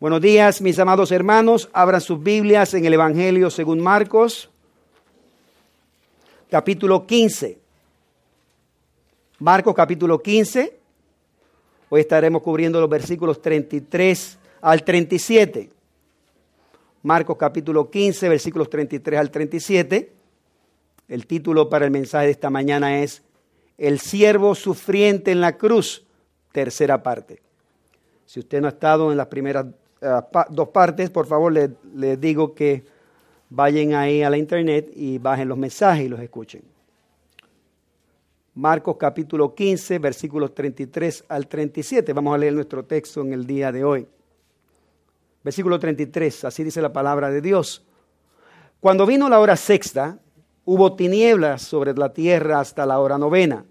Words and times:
Buenos 0.00 0.20
días, 0.20 0.62
mis 0.62 0.78
amados 0.78 1.10
hermanos. 1.10 1.68
Abran 1.72 2.00
sus 2.00 2.22
Biblias 2.22 2.72
en 2.72 2.84
el 2.84 2.94
Evangelio 2.94 3.50
según 3.50 3.80
Marcos, 3.80 4.48
capítulo 6.48 7.04
15. 7.04 7.58
Marcos 9.40 9.74
capítulo 9.74 10.22
15. 10.22 10.78
Hoy 11.88 12.00
estaremos 12.00 12.42
cubriendo 12.42 12.80
los 12.80 12.88
versículos 12.88 13.42
33 13.42 14.38
al 14.60 14.84
37. 14.84 15.68
Marcos 17.02 17.36
capítulo 17.36 17.90
15, 17.90 18.28
versículos 18.28 18.70
33 18.70 19.18
al 19.18 19.32
37. 19.32 20.12
El 21.08 21.26
título 21.26 21.68
para 21.68 21.86
el 21.86 21.90
mensaje 21.90 22.26
de 22.26 22.32
esta 22.32 22.50
mañana 22.50 23.02
es 23.02 23.24
El 23.76 23.98
siervo 23.98 24.54
sufriente 24.54 25.32
en 25.32 25.40
la 25.40 25.56
cruz, 25.56 26.04
tercera 26.52 27.02
parte. 27.02 27.42
Si 28.26 28.38
usted 28.38 28.60
no 28.60 28.68
ha 28.68 28.70
estado 28.70 29.10
en 29.10 29.16
las 29.16 29.26
primeras 29.26 29.66
eh, 30.00 30.20
dos 30.50 30.68
partes, 30.68 31.10
por 31.10 31.26
favor 31.26 31.52
les, 31.52 32.20
digo 32.20 32.54
que 32.54 32.84
vayan 33.50 33.94
ahí 33.94 34.22
a 34.22 34.30
la 34.30 34.36
internet 34.36 34.90
y 34.94 35.18
bajen 35.18 35.48
los 35.48 35.58
mensajes 35.58 36.06
y 36.06 36.08
los 36.08 36.20
escuchen. 36.20 36.62
Marcos 38.54 38.96
capítulo 38.98 39.54
15, 39.54 39.98
versículos 39.98 40.54
33 40.54 41.24
al 41.28 41.46
37. 41.46 42.12
Vamos 42.12 42.34
a 42.34 42.38
leer 42.38 42.52
nuestro 42.52 42.84
texto 42.84 43.20
en 43.20 43.32
el 43.32 43.46
día 43.46 43.70
de 43.70 43.84
hoy. 43.84 44.06
Versículo 45.44 45.78
33, 45.78 46.44
así 46.44 46.64
dice 46.64 46.82
la 46.82 46.92
palabra 46.92 47.30
de 47.30 47.40
Dios. 47.40 47.84
Cuando 48.80 49.06
vino 49.06 49.28
la 49.28 49.40
hora 49.40 49.56
sexta, 49.56 50.18
hubo 50.64 50.94
tinieblas 50.94 51.62
sobre 51.62 51.94
la 51.94 52.12
tierra 52.12 52.60
hasta 52.60 52.84
la 52.84 52.98
hora 52.98 53.16
novena. 53.16 53.64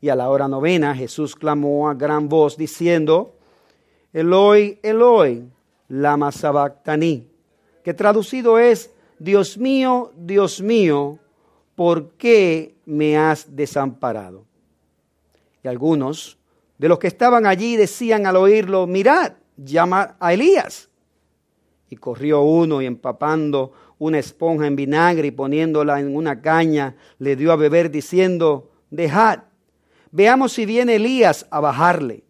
Y 0.00 0.08
a 0.08 0.16
la 0.16 0.28
hora 0.30 0.48
novena 0.48 0.94
Jesús 0.94 1.34
clamó 1.34 1.88
a 1.88 1.94
gran 1.94 2.28
voz 2.28 2.56
diciendo, 2.56 3.36
Eloi, 4.14 4.78
Eloi, 4.80 5.42
lama 5.88 6.30
sabactani, 6.30 7.26
que 7.82 7.92
traducido 7.92 8.60
es, 8.60 8.92
Dios 9.18 9.58
mío, 9.58 10.12
Dios 10.16 10.60
mío, 10.60 11.18
¿por 11.74 12.12
qué 12.12 12.76
me 12.86 13.18
has 13.18 13.56
desamparado? 13.56 14.44
Y 15.64 15.68
algunos 15.68 16.38
de 16.78 16.88
los 16.88 17.00
que 17.00 17.08
estaban 17.08 17.44
allí 17.44 17.74
decían 17.74 18.24
al 18.26 18.36
oírlo, 18.36 18.86
mirad, 18.86 19.32
llama 19.56 20.14
a 20.20 20.32
Elías. 20.32 20.88
Y 21.90 21.96
corrió 21.96 22.42
uno 22.42 22.80
y 22.80 22.86
empapando 22.86 23.72
una 23.98 24.20
esponja 24.20 24.68
en 24.68 24.76
vinagre 24.76 25.26
y 25.26 25.32
poniéndola 25.32 25.98
en 25.98 26.14
una 26.14 26.40
caña, 26.40 26.94
le 27.18 27.34
dio 27.34 27.50
a 27.50 27.56
beber 27.56 27.90
diciendo, 27.90 28.70
dejad, 28.90 29.40
veamos 30.12 30.52
si 30.52 30.66
viene 30.66 30.96
Elías 30.96 31.48
a 31.50 31.58
bajarle 31.58 32.23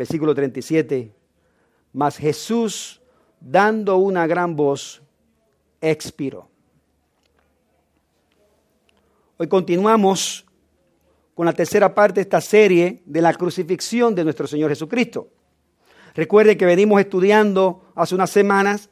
versículo 0.00 0.34
37, 0.34 1.12
mas 1.92 2.16
Jesús, 2.16 3.02
dando 3.38 3.98
una 3.98 4.26
gran 4.26 4.56
voz, 4.56 5.02
expiró. 5.78 6.48
Hoy 9.36 9.46
continuamos 9.46 10.46
con 11.34 11.44
la 11.44 11.52
tercera 11.52 11.94
parte 11.94 12.14
de 12.14 12.22
esta 12.22 12.40
serie 12.40 13.02
de 13.04 13.20
la 13.20 13.34
crucifixión 13.34 14.14
de 14.14 14.24
nuestro 14.24 14.46
Señor 14.46 14.70
Jesucristo. 14.70 15.28
Recuerde 16.14 16.56
que 16.56 16.64
venimos 16.64 16.98
estudiando 16.98 17.84
hace 17.94 18.14
unas 18.14 18.30
semanas 18.30 18.88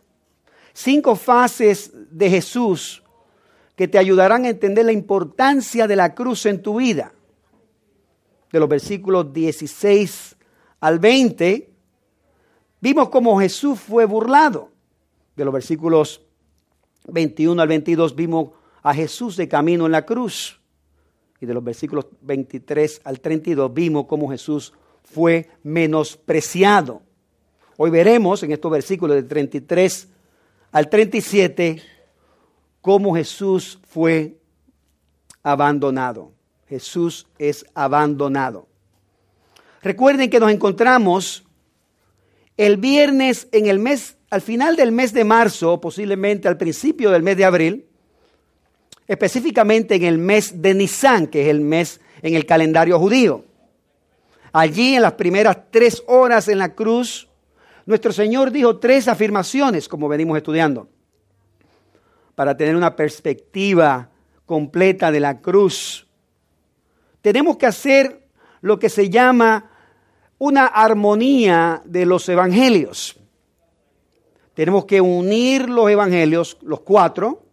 cinco 0.74 1.16
fases 1.16 1.90
de 2.10 2.28
Jesús 2.28 3.02
que 3.76 3.88
te 3.88 3.96
ayudarán 3.96 4.44
a 4.44 4.50
entender 4.50 4.84
la 4.84 4.92
importancia 4.92 5.86
de 5.86 5.96
la 5.96 6.14
cruz 6.14 6.44
en 6.44 6.60
tu 6.60 6.76
vida. 6.76 7.14
De 8.52 8.60
los 8.60 8.68
versículos 8.68 9.32
16 9.32 10.37
al 10.80 10.98
20, 10.98 11.70
vimos 12.80 13.08
cómo 13.08 13.38
Jesús 13.40 13.78
fue 13.80 14.04
burlado. 14.04 14.70
De 15.36 15.44
los 15.44 15.54
versículos 15.54 16.22
21 17.06 17.60
al 17.60 17.68
22 17.68 18.14
vimos 18.14 18.50
a 18.82 18.94
Jesús 18.94 19.36
de 19.36 19.48
camino 19.48 19.86
en 19.86 19.92
la 19.92 20.04
cruz. 20.04 20.60
Y 21.40 21.46
de 21.46 21.54
los 21.54 21.62
versículos 21.62 22.06
23 22.20 23.00
al 23.04 23.20
32 23.20 23.72
vimos 23.72 24.06
cómo 24.06 24.28
Jesús 24.30 24.72
fue 25.04 25.48
menospreciado. 25.62 27.02
Hoy 27.76 27.90
veremos 27.90 28.42
en 28.42 28.52
estos 28.52 28.70
versículos 28.70 29.16
de 29.16 29.22
33 29.22 30.08
al 30.72 30.88
37 30.90 31.82
cómo 32.80 33.14
Jesús 33.14 33.78
fue 33.88 34.38
abandonado. 35.42 36.32
Jesús 36.68 37.26
es 37.38 37.64
abandonado. 37.74 38.67
Recuerden 39.82 40.30
que 40.30 40.40
nos 40.40 40.50
encontramos 40.50 41.44
el 42.56 42.76
viernes 42.76 43.48
en 43.52 43.66
el 43.66 43.78
mes, 43.78 44.16
al 44.30 44.40
final 44.40 44.76
del 44.76 44.92
mes 44.92 45.12
de 45.12 45.24
marzo, 45.24 45.80
posiblemente 45.80 46.48
al 46.48 46.56
principio 46.56 47.10
del 47.10 47.22
mes 47.22 47.36
de 47.36 47.44
abril, 47.44 47.86
específicamente 49.06 49.94
en 49.94 50.04
el 50.04 50.18
mes 50.18 50.60
de 50.60 50.74
Nisan, 50.74 51.28
que 51.28 51.42
es 51.42 51.48
el 51.48 51.60
mes 51.60 52.00
en 52.22 52.34
el 52.34 52.44
calendario 52.44 52.98
judío. 52.98 53.44
Allí 54.52 54.96
en 54.96 55.02
las 55.02 55.12
primeras 55.12 55.70
tres 55.70 56.02
horas 56.06 56.48
en 56.48 56.58
la 56.58 56.74
cruz, 56.74 57.28
nuestro 57.86 58.12
Señor 58.12 58.50
dijo 58.50 58.78
tres 58.78 59.06
afirmaciones, 59.06 59.88
como 59.88 60.08
venimos 60.08 60.36
estudiando, 60.36 60.88
para 62.34 62.56
tener 62.56 62.74
una 62.74 62.96
perspectiva 62.96 64.10
completa 64.46 65.12
de 65.12 65.20
la 65.20 65.40
cruz. 65.40 66.06
Tenemos 67.20 67.56
que 67.56 67.66
hacer 67.66 68.17
lo 68.60 68.78
que 68.78 68.88
se 68.88 69.10
llama 69.10 69.70
una 70.38 70.66
armonía 70.66 71.82
de 71.84 72.06
los 72.06 72.28
evangelios. 72.28 73.16
Tenemos 74.54 74.84
que 74.86 75.00
unir 75.00 75.68
los 75.68 75.90
evangelios, 75.90 76.58
los 76.62 76.80
cuatro, 76.80 77.44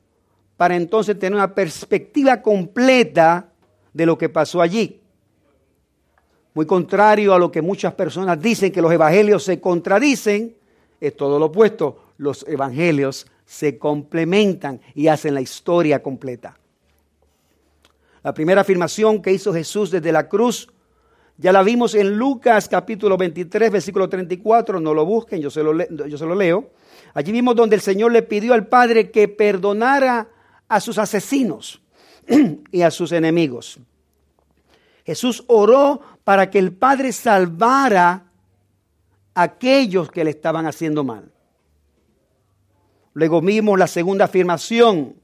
para 0.58 0.76
entonces 0.76 1.20
tener 1.20 1.36
una 1.36 1.54
perspectiva 1.54 2.42
completa 2.42 3.52
de 3.94 4.06
lo 4.06 4.18
que 4.18 4.30
pasó 4.30 4.62
allí. 4.62 5.02
Muy 6.54 6.66
contrario 6.66 7.34
a 7.34 7.40
lo 7.40 7.52
que 7.52 7.62
muchas 7.62 7.94
personas 7.94 8.42
dicen 8.42 8.72
que 8.72 8.82
los 8.82 8.92
evangelios 8.92 9.44
se 9.44 9.60
contradicen, 9.60 10.56
es 11.02 11.16
todo 11.16 11.38
lo 11.38 11.48
opuesto. 11.48 12.14
Los 12.18 12.46
evangelios 12.48 13.28
se 13.46 13.78
complementan 13.78 14.80
y 14.94 15.08
hacen 15.08 15.34
la 15.34 15.42
historia 15.42 16.02
completa. 16.02 16.58
La 18.24 18.34
primera 18.34 18.62
afirmación 18.62 19.22
que 19.22 19.34
hizo 19.34 19.54
Jesús 19.54 19.92
desde 19.92 20.12
la 20.12 20.30
cruz 20.30 20.70
ya 21.38 21.52
la 21.52 21.64
vimos 21.64 21.96
en 21.96 22.18
Lucas 22.18 22.70
capítulo 22.70 23.18
23, 23.18 23.72
versículo 23.72 24.08
34, 24.08 24.80
no 24.80 24.94
lo 24.94 25.06
busquen, 25.06 25.42
yo 25.42 25.50
se 25.50 25.64
lo, 25.64 25.74
yo 26.08 26.18
se 26.18 26.26
lo 26.26 26.34
leo. 26.34 26.72
Allí 27.14 27.32
vimos 27.32 27.56
donde 27.56 27.76
el 27.76 27.82
Señor 27.82 28.12
le 28.12 28.22
pidió 28.22 28.54
al 28.54 28.68
Padre 28.68 29.12
que 29.12 29.28
perdonara 29.28 30.30
a 30.68 30.80
sus 30.80 30.98
asesinos 30.98 31.82
y 32.72 32.82
a 32.82 32.92
sus 32.92 33.12
enemigos. 33.12 33.80
Jesús 35.06 35.44
oró 35.48 36.02
para 36.24 36.50
que 36.50 36.58
el 36.58 36.72
Padre 36.74 37.12
salvara 37.12 38.24
a 39.34 39.42
aquellos 39.42 40.10
que 40.10 40.24
le 40.24 40.32
estaban 40.32 40.66
haciendo 40.66 41.04
mal. 41.04 41.32
Luego 43.14 43.42
vimos 43.42 43.78
la 43.78 43.88
segunda 43.88 44.26
afirmación. 44.26 45.16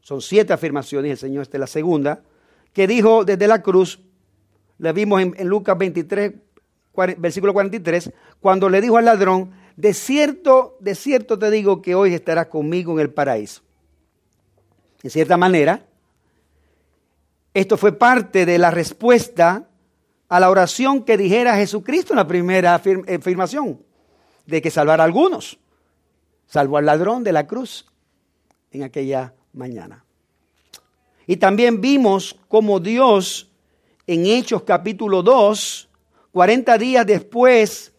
Son 0.00 0.20
siete 0.20 0.52
afirmaciones, 0.52 1.12
el 1.12 1.18
Señor 1.18 1.42
esta 1.42 1.56
es 1.56 1.60
la 1.60 1.66
segunda, 1.66 2.22
que 2.72 2.86
dijo 2.86 3.24
desde 3.24 3.46
la 3.46 3.62
cruz, 3.62 4.00
le 4.78 4.92
vimos 4.92 5.20
en, 5.20 5.48
Lucas 5.48 5.76
23, 5.78 6.32
versículo 7.18 7.52
43, 7.52 8.12
cuando 8.40 8.68
le 8.68 8.80
dijo 8.80 8.96
al 8.96 9.04
ladrón, 9.04 9.52
de 9.76 9.94
cierto, 9.94 10.76
de 10.80 10.94
cierto 10.94 11.38
te 11.38 11.50
digo 11.50 11.82
que 11.82 11.94
hoy 11.94 12.14
estarás 12.14 12.46
conmigo 12.46 12.92
en 12.92 13.00
el 13.00 13.10
paraíso. 13.10 13.62
En 15.02 15.10
cierta 15.10 15.36
manera, 15.36 15.84
esto 17.52 17.76
fue 17.76 17.92
parte 17.92 18.46
de 18.46 18.58
la 18.58 18.70
respuesta 18.70 19.68
a 20.28 20.40
la 20.40 20.50
oración 20.50 21.04
que 21.04 21.16
dijera 21.16 21.56
Jesucristo 21.56 22.12
en 22.12 22.16
la 22.16 22.26
primera 22.26 22.74
afirmación, 22.74 23.80
de 24.46 24.62
que 24.62 24.70
salvar 24.70 25.00
a 25.00 25.04
algunos. 25.04 25.58
Salvó 26.46 26.78
al 26.78 26.86
ladrón 26.86 27.22
de 27.24 27.32
la 27.32 27.46
cruz 27.46 27.86
en 28.70 28.82
aquella 28.82 29.34
mañana. 29.52 30.04
Y 31.26 31.36
también 31.36 31.80
vimos 31.80 32.38
cómo 32.48 32.80
Dios 32.80 33.50
en 34.06 34.26
Hechos 34.26 34.62
capítulo 34.62 35.22
2, 35.22 35.88
40 36.32 36.78
días 36.78 37.06
después 37.06 37.92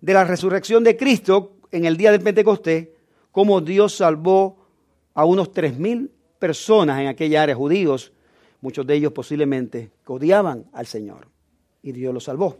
de 0.00 0.14
la 0.14 0.24
resurrección 0.24 0.84
de 0.84 0.96
Cristo, 0.96 1.56
en 1.72 1.84
el 1.84 1.96
día 1.96 2.12
del 2.12 2.20
Pentecostés, 2.20 2.88
cómo 3.32 3.60
Dios 3.60 3.96
salvó 3.96 4.56
a 5.14 5.24
unos 5.24 5.52
tres 5.52 5.76
mil 5.76 6.10
personas 6.38 7.00
en 7.00 7.08
aquella 7.08 7.42
área, 7.42 7.54
judíos, 7.54 8.12
muchos 8.60 8.86
de 8.86 8.94
ellos 8.94 9.12
posiblemente 9.12 9.90
odiaban 10.06 10.66
al 10.72 10.86
Señor. 10.86 11.28
Y 11.82 11.92
Dios 11.92 12.12
los 12.12 12.24
salvó 12.24 12.58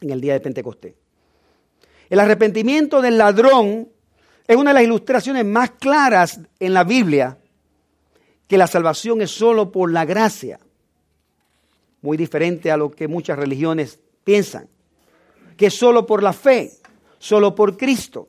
en 0.00 0.10
el 0.10 0.20
día 0.20 0.34
de 0.34 0.40
Pentecostés. 0.40 0.94
El 2.08 2.20
arrepentimiento 2.20 3.00
del 3.00 3.18
ladrón 3.18 3.88
es 4.46 4.56
una 4.56 4.70
de 4.70 4.74
las 4.74 4.82
ilustraciones 4.84 5.44
más 5.44 5.72
claras 5.72 6.40
en 6.60 6.74
la 6.74 6.84
Biblia 6.84 7.38
que 8.46 8.58
la 8.58 8.68
salvación 8.68 9.22
es 9.22 9.30
solo 9.30 9.72
por 9.72 9.90
la 9.90 10.04
gracia 10.04 10.60
muy 12.02 12.16
diferente 12.16 12.70
a 12.70 12.76
lo 12.76 12.90
que 12.90 13.08
muchas 13.08 13.38
religiones 13.38 13.98
piensan. 14.24 14.68
que 15.56 15.70
solo 15.70 16.04
por 16.04 16.22
la 16.22 16.34
fe, 16.34 16.72
solo 17.18 17.54
por 17.54 17.78
Cristo, 17.78 18.28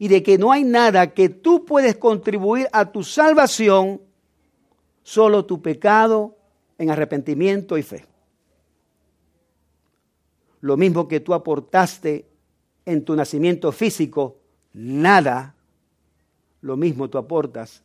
y 0.00 0.08
de 0.08 0.22
que 0.22 0.36
no 0.36 0.50
hay 0.50 0.64
nada 0.64 1.12
que 1.14 1.28
tú 1.28 1.64
puedes 1.64 1.96
contribuir 1.96 2.66
a 2.72 2.90
tu 2.90 3.04
salvación, 3.04 4.00
solo 5.04 5.44
tu 5.44 5.62
pecado 5.62 6.36
en 6.78 6.90
arrepentimiento 6.90 7.78
y 7.78 7.82
fe. 7.82 8.06
Lo 10.60 10.76
mismo 10.76 11.06
que 11.06 11.20
tú 11.20 11.34
aportaste 11.34 12.26
en 12.84 13.04
tu 13.04 13.14
nacimiento 13.14 13.70
físico, 13.72 14.38
nada, 14.72 15.54
lo 16.62 16.76
mismo 16.76 17.08
tú 17.08 17.18
aportas 17.18 17.82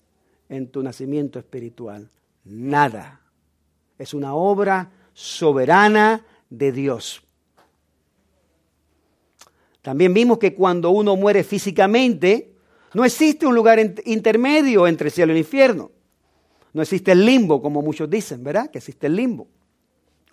en 0.49 0.69
tu 0.69 0.81
nacimiento 0.81 1.37
espiritual, 1.37 2.09
nada. 2.45 3.24
Es 3.97 4.13
una 4.13 4.35
obra 4.35 4.91
soberana 5.13 6.25
de 6.49 6.71
Dios. 6.71 7.21
También 9.81 10.13
vimos 10.13 10.39
que 10.39 10.55
cuando 10.55 10.89
uno 10.89 11.15
muere 11.15 11.43
físicamente, 11.43 12.55
no 12.93 13.05
existe 13.05 13.45
un 13.45 13.53
lugar 13.53 13.79
intermedio 14.05 14.87
entre 14.87 15.09
cielo 15.09 15.35
y 15.35 15.39
infierno. 15.39 15.91
No 16.73 16.81
existe 16.81 17.11
el 17.11 17.25
limbo, 17.25 17.61
como 17.61 17.81
muchos 17.81 18.09
dicen, 18.09 18.43
¿verdad? 18.43 18.69
Que 18.71 18.79
existe 18.79 19.07
el 19.07 19.15
limbo 19.15 19.47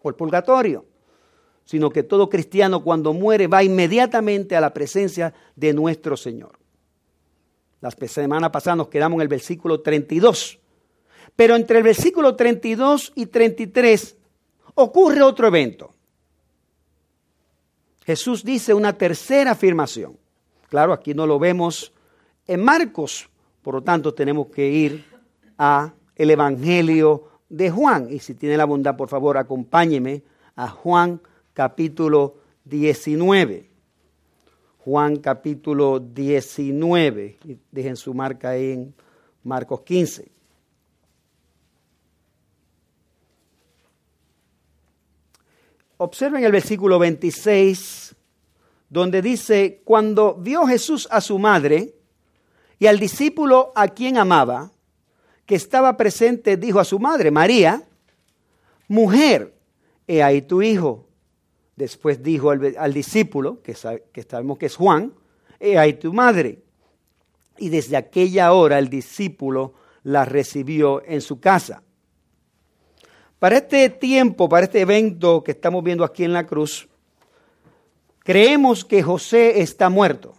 o 0.01 0.09
el 0.09 0.15
purgatorio. 0.15 0.87
Sino 1.65 1.91
que 1.91 2.03
todo 2.03 2.29
cristiano 2.29 2.83
cuando 2.83 3.13
muere 3.13 3.47
va 3.47 3.63
inmediatamente 3.63 4.57
a 4.57 4.61
la 4.61 4.73
presencia 4.75 5.33
de 5.55 5.73
nuestro 5.73 6.17
Señor. 6.17 6.59
La 7.81 7.91
semana 7.91 8.51
pasada 8.51 8.77
nos 8.77 8.89
quedamos 8.89 9.17
en 9.17 9.23
el 9.23 9.29
versículo 9.29 9.81
32. 9.81 10.59
Pero 11.37 11.57
entre 11.57 11.79
el 11.79 11.85
versículo 11.85 12.37
32 12.37 13.13
y 13.15 13.27
33 13.27 14.17
ocurre 14.75 15.23
otro 15.23 15.47
evento. 15.47 15.95
Jesús 18.05 18.45
dice 18.45 18.75
una 18.75 18.93
tercera 18.99 19.53
afirmación. 19.53 20.17
Claro, 20.69 20.93
aquí 20.93 21.15
no 21.15 21.27
lo 21.27 21.39
vemos 21.39 21.93
en 22.47 22.65
Marcos, 22.65 23.29
por 23.63 23.75
lo 23.75 23.83
tanto 23.83 24.13
tenemos 24.15 24.49
que 24.49 24.69
ir 24.69 25.05
a 25.57 25.93
el 26.17 26.31
Evangelio 26.31 27.29
de 27.49 27.71
Juan. 27.71 28.09
Y 28.11 28.19
si 28.19 28.35
tiene 28.35 28.57
la 28.57 28.65
bondad, 28.65 28.97
por 28.97 29.09
favor, 29.09 29.37
acompáñeme 29.39 30.23
a 30.57 30.69
Juan 30.69 31.21
capítulo 31.53 32.37
19. 32.65 33.71
Juan 34.79 35.17
capítulo 35.17 36.01
19. 36.01 37.39
Dejen 37.71 37.97
su 37.97 38.15
marca 38.15 38.51
ahí 38.51 38.73
en 38.73 38.95
Marcos 39.45 39.83
15. 39.83 40.31
Observen 46.03 46.43
el 46.43 46.51
versículo 46.51 46.99
26, 46.99 48.17
donde 48.89 49.23
dice, 49.23 49.83
cuando 49.85 50.35
vio 50.35 50.67
Jesús 50.67 51.07
a 51.09 51.21
su 51.21 51.39
madre 51.39 51.95
y 52.81 52.89
al 52.89 52.99
discípulo 52.99 53.71
a 53.77 53.87
quien 53.87 54.19
amaba, 54.19 54.73
que 55.47 55.55
estaba 55.55 55.97
presente, 55.97 56.57
dijo 56.57 56.81
a 56.81 56.85
su 56.85 56.99
madre, 56.99 57.31
María, 57.31 57.85
mujer, 58.89 59.55
he 60.09 60.25
ahí 60.25 60.43
tu 60.43 60.61
hijo. 60.61 61.07
Después 61.77 62.21
dijo 62.21 62.51
al, 62.51 62.93
discípulo, 62.93 63.63
que, 63.63 63.77
que 64.13 64.23
sabemos 64.25 64.59
que 64.59 64.67
es 64.67 64.75
Juan, 64.75 65.15
he 65.61 65.79
ahí 65.79 65.93
tu 65.93 66.13
madre. 66.13 66.65
Y 67.59 67.69
desde 67.69 67.97
aquella 67.97 68.53
hora 68.55 68.81
el 68.81 68.89
discípulo 68.89 69.75
la 70.03 70.25
recibió 70.25 71.01
en 71.07 71.21
su 71.21 71.39
casa. 71.39 71.85
Para 73.43 73.57
este 73.57 73.91
tiempo, 73.91 74.49
para 74.49 74.67
este 74.67 74.83
evento 74.83 75.43
que 75.43 75.51
estamos 75.51 75.83
viendo 75.83 76.05
aquí 76.05 76.23
en 76.23 76.33
la 76.33 76.47
cruz, 76.47 76.89
creemos 78.21 78.85
que 78.85 79.03
José 79.03 79.61
está 79.63 79.91
muerto, 79.91 80.35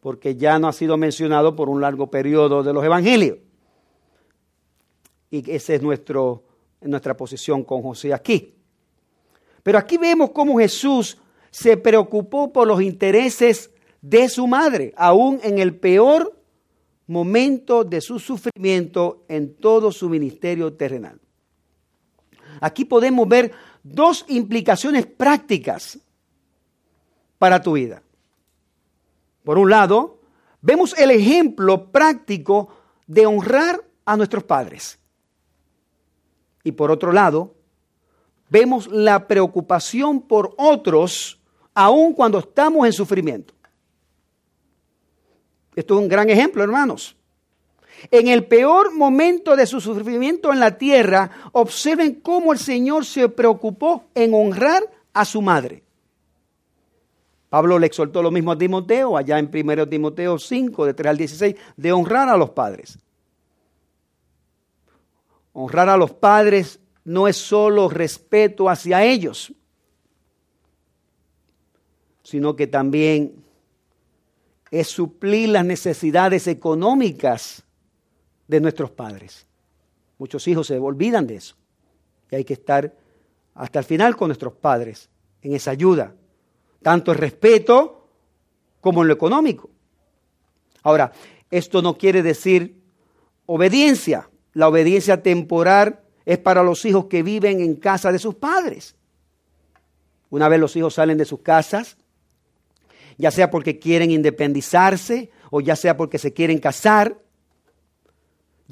porque 0.00 0.34
ya 0.34 0.58
no 0.58 0.66
ha 0.66 0.72
sido 0.72 0.96
mencionado 0.96 1.54
por 1.54 1.68
un 1.68 1.80
largo 1.80 2.10
periodo 2.10 2.64
de 2.64 2.72
los 2.72 2.84
evangelios. 2.84 3.38
Y 5.30 5.48
esa 5.52 5.74
es 5.74 5.82
nuestro, 5.82 6.42
nuestra 6.80 7.16
posición 7.16 7.62
con 7.62 7.80
José 7.80 8.12
aquí. 8.12 8.56
Pero 9.62 9.78
aquí 9.78 9.96
vemos 9.96 10.30
cómo 10.30 10.58
Jesús 10.58 11.18
se 11.52 11.76
preocupó 11.76 12.52
por 12.52 12.66
los 12.66 12.82
intereses 12.82 13.70
de 14.00 14.28
su 14.28 14.48
madre, 14.48 14.92
aún 14.96 15.38
en 15.44 15.60
el 15.60 15.76
peor 15.76 16.36
momento 17.06 17.84
de 17.84 18.00
su 18.00 18.18
sufrimiento 18.18 19.22
en 19.28 19.54
todo 19.54 19.92
su 19.92 20.08
ministerio 20.08 20.72
terrenal. 20.72 21.20
Aquí 22.62 22.84
podemos 22.84 23.28
ver 23.28 23.50
dos 23.82 24.24
implicaciones 24.28 25.04
prácticas 25.04 25.98
para 27.36 27.60
tu 27.60 27.72
vida. 27.72 28.04
Por 29.42 29.58
un 29.58 29.68
lado, 29.68 30.20
vemos 30.60 30.96
el 30.96 31.10
ejemplo 31.10 31.90
práctico 31.90 32.68
de 33.08 33.26
honrar 33.26 33.84
a 34.04 34.16
nuestros 34.16 34.44
padres. 34.44 35.00
Y 36.62 36.70
por 36.70 36.92
otro 36.92 37.10
lado, 37.10 37.56
vemos 38.48 38.86
la 38.86 39.26
preocupación 39.26 40.22
por 40.22 40.54
otros 40.56 41.40
aun 41.74 42.12
cuando 42.12 42.38
estamos 42.38 42.86
en 42.86 42.92
sufrimiento. 42.92 43.54
Esto 45.74 45.94
es 45.94 46.00
un 46.00 46.08
gran 46.08 46.30
ejemplo, 46.30 46.62
hermanos. 46.62 47.16
En 48.10 48.28
el 48.28 48.44
peor 48.46 48.94
momento 48.94 49.56
de 49.56 49.66
su 49.66 49.80
sufrimiento 49.80 50.52
en 50.52 50.60
la 50.60 50.76
tierra, 50.76 51.30
observen 51.52 52.16
cómo 52.16 52.52
el 52.52 52.58
Señor 52.58 53.04
se 53.04 53.28
preocupó 53.28 54.04
en 54.14 54.34
honrar 54.34 54.82
a 55.12 55.24
su 55.24 55.40
madre. 55.42 55.82
Pablo 57.48 57.78
le 57.78 57.86
exhortó 57.86 58.22
lo 58.22 58.30
mismo 58.30 58.52
a 58.52 58.58
Timoteo, 58.58 59.16
allá 59.16 59.38
en 59.38 59.50
1 59.52 59.88
Timoteo 59.88 60.38
5, 60.38 60.86
de 60.86 60.94
3 60.94 61.10
al 61.10 61.18
16, 61.18 61.56
de 61.76 61.92
honrar 61.92 62.28
a 62.28 62.36
los 62.36 62.50
padres. 62.50 62.98
Honrar 65.52 65.90
a 65.90 65.98
los 65.98 66.12
padres 66.12 66.80
no 67.04 67.28
es 67.28 67.36
solo 67.36 67.90
respeto 67.90 68.70
hacia 68.70 69.04
ellos, 69.04 69.52
sino 72.22 72.56
que 72.56 72.66
también 72.66 73.34
es 74.70 74.88
suplir 74.88 75.50
las 75.50 75.66
necesidades 75.66 76.46
económicas 76.46 77.64
de 78.46 78.60
nuestros 78.60 78.90
padres. 78.90 79.46
Muchos 80.18 80.46
hijos 80.48 80.66
se 80.66 80.78
olvidan 80.78 81.26
de 81.26 81.36
eso. 81.36 81.56
Y 82.30 82.36
hay 82.36 82.44
que 82.44 82.54
estar 82.54 82.94
hasta 83.54 83.78
el 83.78 83.84
final 83.84 84.16
con 84.16 84.28
nuestros 84.28 84.54
padres 84.54 85.08
en 85.42 85.54
esa 85.54 85.72
ayuda, 85.72 86.14
tanto 86.80 87.12
en 87.12 87.18
respeto 87.18 88.08
como 88.80 89.02
en 89.02 89.08
lo 89.08 89.14
económico. 89.14 89.70
Ahora, 90.82 91.12
esto 91.50 91.82
no 91.82 91.98
quiere 91.98 92.22
decir 92.22 92.80
obediencia. 93.46 94.28
La 94.54 94.68
obediencia 94.68 95.22
temporal 95.22 96.00
es 96.24 96.38
para 96.38 96.62
los 96.62 96.84
hijos 96.84 97.06
que 97.06 97.22
viven 97.22 97.60
en 97.60 97.76
casa 97.76 98.12
de 98.12 98.18
sus 98.18 98.34
padres. 98.34 98.96
Una 100.30 100.48
vez 100.48 100.60
los 100.60 100.74
hijos 100.76 100.94
salen 100.94 101.18
de 101.18 101.24
sus 101.24 101.40
casas, 101.40 101.96
ya 103.18 103.30
sea 103.30 103.50
porque 103.50 103.78
quieren 103.78 104.10
independizarse 104.10 105.30
o 105.50 105.60
ya 105.60 105.76
sea 105.76 105.96
porque 105.96 106.18
se 106.18 106.32
quieren 106.32 106.58
casar, 106.58 107.21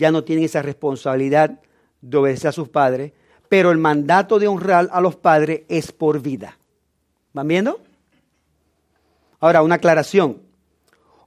ya 0.00 0.10
no 0.10 0.24
tienen 0.24 0.46
esa 0.46 0.62
responsabilidad 0.62 1.60
de 2.00 2.16
obedecer 2.16 2.48
a 2.48 2.52
sus 2.52 2.70
padres, 2.70 3.12
pero 3.50 3.70
el 3.70 3.76
mandato 3.76 4.38
de 4.38 4.48
honrar 4.48 4.88
a 4.90 5.00
los 5.00 5.14
padres 5.16 5.62
es 5.68 5.92
por 5.92 6.20
vida. 6.20 6.56
¿Van 7.34 7.46
viendo? 7.46 7.80
Ahora, 9.40 9.62
una 9.62 9.74
aclaración. 9.74 10.40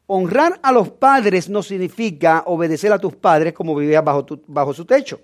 Honrar 0.08 0.60
a 0.64 0.72
los 0.72 0.90
padres 0.90 1.50
no 1.50 1.62
significa 1.62 2.44
obedecer 2.48 2.92
a 2.92 2.98
tus 2.98 3.16
padres 3.16 3.54
como 3.54 3.76
vivías 3.76 4.04
bajo, 4.04 4.26
bajo 4.48 4.74
su 4.74 4.86
techo. 4.86 5.22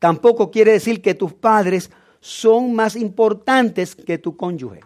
Tampoco 0.00 0.50
quiere 0.50 0.72
decir 0.72 1.00
que 1.00 1.14
tus 1.14 1.32
padres 1.32 1.90
son 2.18 2.74
más 2.74 2.96
importantes 2.96 3.94
que 3.94 4.18
tu 4.18 4.36
cónyuge 4.36 4.80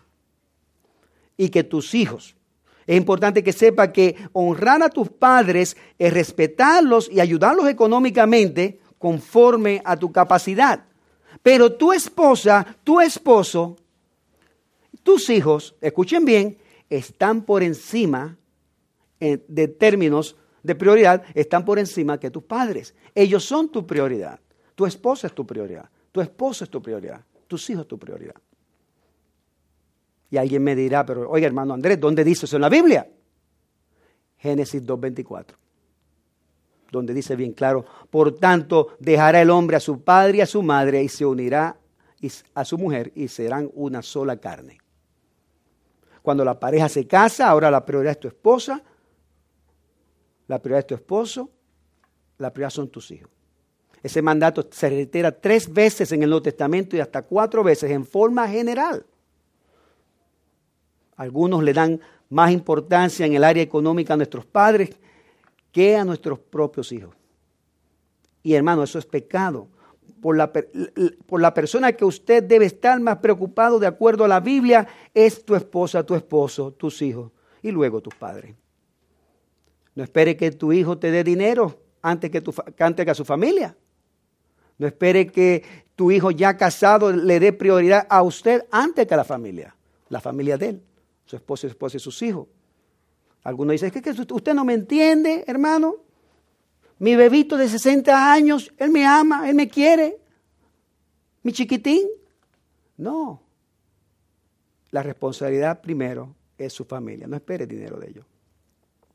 y 1.39 1.49
que 1.49 1.65
tus 1.65 1.95
hijos. 1.95 2.37
Es 2.87 2.97
importante 2.97 3.43
que 3.43 3.53
sepa 3.53 3.93
que 3.93 4.17
honrar 4.33 4.83
a 4.83 4.91
tus 4.91 5.09
padres 5.09 5.77
es 5.99 6.13
respetarlos 6.13 7.11
y 7.11 7.21
ayudarlos 7.21 7.69
económicamente 7.69 8.81
conforme 8.99 9.81
a 9.85 9.97
tu 9.97 10.13
capacidad. 10.13 10.85
Pero 11.43 11.75
tu 11.75 11.93
esposa, 11.93 12.67
tu 12.85 13.01
esposo, 13.01 13.77
tus 15.03 15.29
hijos, 15.31 15.75
escuchen 15.81 16.25
bien, 16.25 16.59
están 16.89 17.43
por 17.43 17.63
encima 17.63 18.37
eh, 19.21 19.45
de 19.49 19.69
términos 19.69 20.37
de 20.63 20.75
prioridad, 20.75 21.25
están 21.35 21.65
por 21.65 21.79
encima 21.79 22.19
que 22.19 22.31
tus 22.31 22.43
padres. 22.43 22.95
Ellos 23.15 23.45
son 23.45 23.69
tu 23.69 23.87
prioridad. 23.87 24.41
Tu 24.75 24.87
esposa 24.87 25.27
es 25.27 25.35
tu 25.35 25.47
prioridad. 25.47 25.89
Tu 26.11 26.21
esposo 26.21 26.65
es 26.65 26.71
tu 26.71 26.83
prioridad. 26.83 27.25
Tus 27.47 27.69
hijos 27.71 27.83
es 27.83 27.89
tu 27.89 27.99
prioridad. 27.99 28.35
Y 30.31 30.37
alguien 30.37 30.63
me 30.63 30.75
dirá, 30.75 31.05
pero 31.05 31.31
oye 31.31 31.47
hermano 31.47 31.75
Andrés, 31.75 32.01
¿dónde 32.01 32.25
dice 32.25 32.47
eso 32.47 32.57
en 32.57 32.63
la 32.63 32.69
Biblia? 32.69 33.09
Génesis 34.39 34.85
2.24, 34.85 35.47
donde 36.91 37.15
dice 37.15 37.37
bien 37.37 37.53
claro, 37.53 37.85
por 38.11 38.39
tanto 38.39 38.97
dejará 38.99 39.41
el 39.41 39.51
hombre 39.51 39.77
a 39.77 39.81
su 39.81 40.03
padre 40.03 40.39
y 40.39 40.41
a 40.41 40.47
su 40.47 40.63
madre 40.63 41.03
y 41.03 41.09
se 41.09 41.25
unirá 41.25 41.77
a 42.55 42.65
su 42.65 42.79
mujer 42.79 43.13
y 43.15 43.29
serán 43.29 43.71
una 43.75 44.03
sola 44.03 44.37
carne. 44.37 44.79
Cuando 46.23 46.45
la 46.45 46.59
pareja 46.59 46.89
se 46.89 47.07
casa, 47.07 47.49
ahora 47.49 47.71
la 47.71 47.85
prioridad 47.85 48.13
es 48.13 48.21
tu 48.21 48.29
esposa, 48.29 48.83
la 50.47 50.59
prioridad 50.59 50.81
es 50.81 50.87
tu 50.87 50.95
esposo, 50.95 51.51
la 52.39 52.53
prioridad 52.53 52.71
son 52.71 52.89
tus 52.89 53.11
hijos. 53.11 53.31
Ese 54.03 54.21
mandato 54.21 54.67
se 54.71 54.89
reitera 54.91 55.33
tres 55.33 55.73
veces 55.73 56.13
en 56.13 56.23
el 56.23 56.29
Nuevo 56.29 56.43
Testamento 56.43 56.97
y 56.97 57.01
hasta 57.01 57.23
cuatro 57.23 57.63
veces 57.63 57.91
en 57.91 58.05
forma 58.05 58.47
general. 58.49 59.07
Algunos 61.17 61.63
le 61.63 61.73
dan 61.73 62.01
más 62.31 62.51
importancia 62.51 63.27
en 63.27 63.35
el 63.35 63.45
área 63.45 63.63
económica 63.63 64.15
a 64.15 64.17
nuestros 64.17 64.45
padres 64.45 64.91
que 65.71 65.97
a 65.97 66.05
nuestros 66.05 66.39
propios 66.39 66.91
hijos. 66.93 67.15
Y 68.43 68.55
hermano, 68.55 68.83
eso 68.83 68.99
es 68.99 69.07
pecado. 69.07 69.69
Por 70.21 70.37
la, 70.37 70.51
por 70.53 71.41
la, 71.41 71.53
persona 71.53 71.93
que 71.93 72.05
usted 72.05 72.43
debe 72.43 72.65
estar 72.65 72.99
más 72.99 73.19
preocupado 73.19 73.79
de 73.79 73.87
acuerdo 73.87 74.25
a 74.25 74.29
la 74.29 74.41
Biblia 74.41 74.87
es 75.13 75.45
tu 75.45 75.55
esposa, 75.55 76.05
tu 76.05 76.15
esposo, 76.15 76.73
tus 76.73 77.03
hijos 77.03 77.31
y 77.63 77.71
luego 77.71 78.01
tus 78.01 78.15
padres. 78.15 78.55
No 79.95 80.03
espere 80.03 80.37
que 80.37 80.51
tu 80.51 80.73
hijo 80.73 80.99
te 80.99 81.11
dé 81.11 81.25
dinero 81.25 81.79
antes 82.01 82.31
que, 82.31 82.41
tu, 82.41 82.55
antes 82.79 83.05
que 83.05 83.11
a 83.11 83.15
su 83.15 83.25
familia. 83.25 83.77
No 84.79 84.87
espere 84.87 85.27
que 85.27 85.63
tu 85.95 86.11
hijo 86.11 86.31
ya 86.31 86.57
casado 86.57 87.13
le 87.13 87.39
dé 87.39 87.53
prioridad 87.53 88.07
a 88.09 88.23
usted 88.23 88.65
antes 88.71 89.07
que 89.07 89.15
a 89.15 89.19
la 89.19 89.25
familia, 89.25 89.77
la 90.09 90.21
familia 90.21 90.57
de 90.57 90.69
él 90.71 90.83
su 91.25 91.37
esposa, 91.37 91.63
su 91.63 91.67
esposa 91.69 91.97
y 91.97 92.01
sus 92.01 92.21
hijos. 92.23 92.47
Algunos 93.43 93.73
dicen, 93.73 93.93
es 93.95 94.03
que 94.03 94.33
usted 94.33 94.55
no 94.55 94.65
me 94.65 94.75
entiende, 94.75 95.45
hermano. 95.47 95.97
Mi 96.99 97.17
bebito 97.17 97.57
de 97.57 97.69
60 97.69 98.33
años, 98.33 98.73
él 98.79 98.91
me 98.91 99.07
ama, 99.07 99.49
él 99.49 99.55
me 99.55 99.69
quiere. 99.69 100.19
Mi 101.43 101.53
chiquitín. 101.53 102.09
No. 102.97 103.43
La 104.91 105.03
responsabilidad 105.03 105.81
primero 105.81 106.35
es 106.57 106.73
su 106.73 106.85
familia. 106.85 107.27
No 107.27 107.37
espere 107.37 107.67
dinero 107.67 107.99
de 107.99 108.09
ellos. 108.09 108.25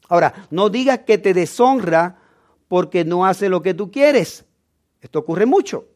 Ahora, 0.09 0.47
no 0.51 0.69
digas 0.69 0.99
que 0.99 1.17
te 1.17 1.33
deshonra 1.33 2.17
porque 2.67 3.05
no 3.05 3.25
hace 3.25 3.49
lo 3.49 3.61
que 3.61 3.73
tú 3.73 3.89
quieres. 3.89 4.45
Esto 5.01 5.19
ocurre 5.19 5.45
mucho. 5.45 5.87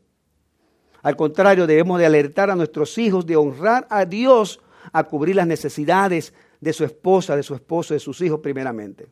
Al 1.02 1.16
contrario, 1.16 1.68
debemos 1.68 2.00
de 2.00 2.06
alertar 2.06 2.50
a 2.50 2.56
nuestros 2.56 2.98
hijos 2.98 3.26
de 3.26 3.36
honrar 3.36 3.86
a 3.90 4.06
Dios 4.06 4.62
a 4.92 5.04
cubrir 5.04 5.36
las 5.36 5.48
necesidades 5.48 6.34
de 6.60 6.74
su 6.74 6.84
esposa, 6.84 7.36
de 7.36 7.44
su 7.44 7.56
esposo, 7.56 7.94
de 7.94 8.00
sus 8.00 8.22
hijos 8.22 8.40
primeramente. 8.40 9.08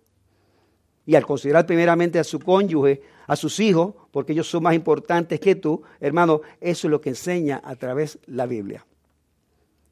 Y 1.05 1.15
al 1.15 1.25
considerar 1.25 1.65
primeramente 1.65 2.19
a 2.19 2.23
su 2.23 2.39
cónyuge, 2.39 3.01
a 3.27 3.35
sus 3.35 3.59
hijos, 3.59 3.95
porque 4.11 4.33
ellos 4.33 4.49
son 4.49 4.63
más 4.63 4.75
importantes 4.75 5.39
que 5.39 5.55
tú, 5.55 5.81
hermano, 5.99 6.41
eso 6.59 6.87
es 6.87 6.91
lo 6.91 7.01
que 7.01 7.09
enseña 7.09 7.61
a 7.63 7.75
través 7.75 8.19
de 8.25 8.33
la 8.33 8.45
Biblia. 8.45 8.85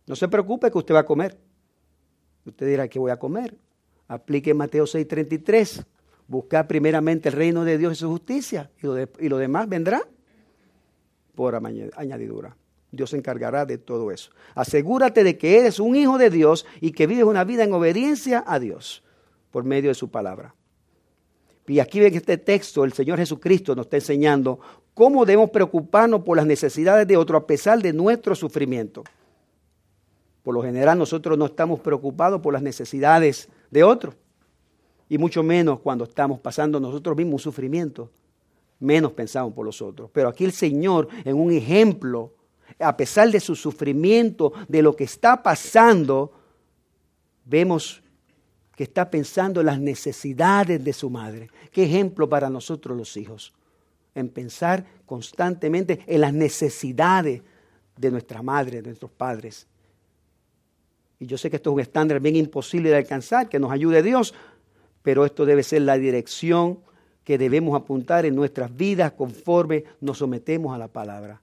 No 0.05 0.15
se 0.15 0.27
preocupe 0.27 0.71
que 0.71 0.77
usted 0.77 0.95
va 0.95 0.99
a 0.99 1.05
comer. 1.05 1.37
Usted 2.45 2.67
dirá, 2.67 2.87
¿qué 2.87 2.99
voy 2.99 3.11
a 3.11 3.17
comer? 3.17 3.55
Aplique 4.07 4.53
Mateo 4.53 4.85
6:33. 4.85 5.85
Buscar 6.27 6.67
primeramente 6.67 7.29
el 7.29 7.35
reino 7.35 7.63
de 7.63 7.77
Dios 7.77 7.93
y 7.93 7.95
su 7.95 8.09
justicia, 8.09 8.69
y 8.81 8.85
lo, 8.85 8.99
y 8.99 9.29
lo 9.29 9.37
demás 9.37 9.67
vendrá 9.67 10.01
por 11.33 11.55
añadidura. 11.55 12.55
Dios 12.91 13.11
se 13.11 13.17
encargará 13.17 13.65
de 13.65 13.77
todo 13.77 14.11
eso. 14.11 14.31
Asegúrate 14.55 15.23
de 15.23 15.37
que 15.37 15.59
eres 15.59 15.79
un 15.79 15.95
hijo 15.95 16.17
de 16.17 16.29
Dios 16.29 16.65
y 16.81 16.91
que 16.91 17.07
vives 17.07 17.25
una 17.25 17.43
vida 17.43 17.63
en 17.63 17.73
obediencia 17.73 18.43
a 18.47 18.59
Dios 18.59 19.03
por 19.51 19.63
medio 19.63 19.89
de 19.89 19.95
su 19.95 20.09
palabra. 20.09 20.55
Y 21.67 21.79
aquí 21.79 22.03
en 22.03 22.15
este 22.15 22.37
texto 22.37 22.83
el 22.83 22.93
Señor 22.93 23.19
Jesucristo 23.19 23.75
nos 23.75 23.85
está 23.85 23.97
enseñando 23.97 24.59
cómo 24.95 25.23
debemos 25.23 25.51
preocuparnos 25.51 26.23
por 26.23 26.35
las 26.35 26.47
necesidades 26.47 27.07
de 27.07 27.15
otro 27.15 27.37
a 27.37 27.45
pesar 27.45 27.79
de 27.79 27.93
nuestro 27.93 28.33
sufrimiento. 28.33 29.03
Por 30.41 30.55
lo 30.55 30.63
general 30.63 30.97
nosotros 30.97 31.37
no 31.37 31.45
estamos 31.45 31.79
preocupados 31.79 32.41
por 32.41 32.53
las 32.53 32.63
necesidades 32.63 33.49
de 33.69 33.83
otro. 33.83 34.15
Y 35.07 35.19
mucho 35.19 35.43
menos 35.43 35.79
cuando 35.79 36.05
estamos 36.05 36.39
pasando 36.39 36.79
nosotros 36.79 37.15
mismos 37.15 37.33
un 37.33 37.39
sufrimiento. 37.51 38.09
Menos 38.79 39.11
pensamos 39.11 39.53
por 39.53 39.65
los 39.65 39.79
otros. 39.81 40.09
Pero 40.11 40.29
aquí 40.29 40.45
el 40.45 40.51
Señor, 40.53 41.07
en 41.23 41.35
un 41.35 41.51
ejemplo, 41.51 42.33
a 42.77 42.95
pesar 42.95 43.31
de 43.31 43.39
su 43.39 43.55
sufrimiento, 43.55 44.53
de 44.67 44.81
lo 44.81 44.95
que 44.95 45.05
está 45.05 45.41
pasando, 45.41 46.31
vemos 47.45 48.03
que 48.75 48.83
está 48.83 49.09
pensando 49.09 49.59
en 49.59 49.65
las 49.65 49.79
necesidades 49.79 50.83
de 50.83 50.93
su 50.93 51.09
madre. 51.09 51.49
Qué 51.71 51.83
ejemplo 51.83 52.29
para 52.29 52.49
nosotros 52.49 52.97
los 52.97 53.17
hijos, 53.17 53.53
en 54.15 54.29
pensar 54.29 54.85
constantemente 55.05 55.99
en 56.07 56.21
las 56.21 56.33
necesidades 56.33 57.41
de 57.97 58.11
nuestra 58.11 58.41
madre, 58.41 58.81
de 58.81 58.87
nuestros 58.87 59.11
padres. 59.11 59.67
Y 61.19 61.25
yo 61.25 61.37
sé 61.37 61.49
que 61.49 61.57
esto 61.57 61.71
es 61.71 61.73
un 61.73 61.81
estándar 61.81 62.21
bien 62.21 62.37
imposible 62.37 62.89
de 62.89 62.95
alcanzar, 62.95 63.49
que 63.49 63.59
nos 63.59 63.71
ayude 63.71 64.01
Dios, 64.01 64.33
pero 65.01 65.25
esto 65.25 65.45
debe 65.45 65.63
ser 65.63 65.81
la 65.81 65.97
dirección 65.97 66.79
que 67.25 67.37
debemos 67.37 67.75
apuntar 67.75 68.25
en 68.25 68.35
nuestras 68.35 68.73
vidas 68.73 69.11
conforme 69.11 69.83
nos 69.99 70.19
sometemos 70.19 70.73
a 70.73 70.77
la 70.77 70.87
palabra 70.87 71.41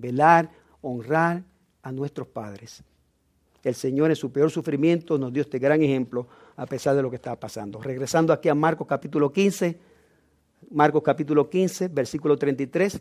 velar, 0.00 0.50
honrar 0.80 1.44
a 1.82 1.92
nuestros 1.92 2.28
padres. 2.28 2.82
El 3.62 3.74
Señor 3.74 4.10
en 4.10 4.16
su 4.16 4.32
peor 4.32 4.50
sufrimiento 4.50 5.18
nos 5.18 5.32
dio 5.32 5.42
este 5.42 5.58
gran 5.58 5.82
ejemplo 5.82 6.26
a 6.56 6.64
pesar 6.66 6.96
de 6.96 7.02
lo 7.02 7.10
que 7.10 7.16
estaba 7.16 7.36
pasando. 7.36 7.80
Regresando 7.80 8.32
aquí 8.32 8.48
a 8.48 8.54
Marcos 8.54 8.86
capítulo 8.86 9.32
15, 9.32 9.78
Marcos 10.70 11.02
capítulo 11.02 11.48
15, 11.48 11.88
versículo 11.88 12.36
33, 12.36 13.00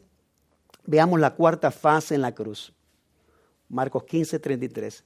veamos 0.85 1.19
la 1.19 1.35
cuarta 1.35 1.71
fase 1.71 2.15
en 2.15 2.21
la 2.21 2.33
cruz. 2.33 2.73
Marcos 3.69 4.03
15, 4.03 4.39
33. 4.39 5.03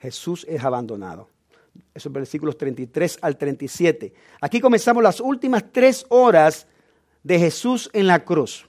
Jesús 0.00 0.46
es 0.48 0.62
abandonado. 0.64 1.28
Esos 1.94 2.12
versículos 2.12 2.58
33 2.58 3.18
al 3.22 3.38
37. 3.38 4.12
Aquí 4.40 4.60
comenzamos 4.60 5.02
las 5.02 5.20
últimas 5.20 5.64
tres 5.72 6.04
horas 6.08 6.66
de 7.22 7.38
Jesús 7.38 7.88
en 7.92 8.06
la 8.06 8.24
cruz. 8.24 8.68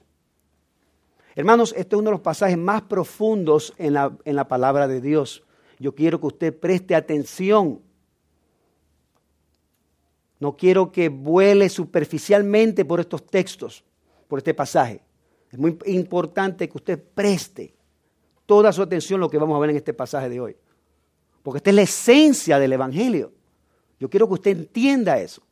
Hermanos, 1.34 1.74
este 1.76 1.96
es 1.96 1.98
uno 1.98 2.10
de 2.10 2.16
los 2.16 2.20
pasajes 2.20 2.56
más 2.56 2.82
profundos 2.82 3.74
en 3.76 3.94
la, 3.94 4.16
en 4.24 4.36
la 4.36 4.46
palabra 4.46 4.86
de 4.86 5.00
Dios. 5.00 5.42
Yo 5.78 5.94
quiero 5.94 6.20
que 6.20 6.26
usted 6.26 6.58
preste 6.58 6.94
atención. 6.94 7.80
No 10.38 10.56
quiero 10.56 10.92
que 10.92 11.08
vuele 11.08 11.68
superficialmente 11.68 12.84
por 12.84 13.00
estos 13.00 13.26
textos, 13.26 13.82
por 14.28 14.38
este 14.38 14.54
pasaje. 14.54 15.00
Es 15.50 15.58
muy 15.58 15.78
importante 15.86 16.68
que 16.68 16.76
usted 16.76 17.02
preste 17.02 17.74
toda 18.46 18.72
su 18.72 18.82
atención 18.82 19.20
a 19.20 19.22
lo 19.22 19.30
que 19.30 19.38
vamos 19.38 19.56
a 19.56 19.60
ver 19.60 19.70
en 19.70 19.76
este 19.76 19.94
pasaje 19.94 20.28
de 20.28 20.40
hoy. 20.40 20.56
Porque 21.42 21.58
esta 21.58 21.70
es 21.70 21.76
la 21.76 21.82
esencia 21.82 22.58
del 22.58 22.72
Evangelio. 22.72 23.32
Yo 23.98 24.08
quiero 24.08 24.26
que 24.26 24.34
usted 24.34 24.50
entienda 24.50 25.20
eso. 25.20 25.42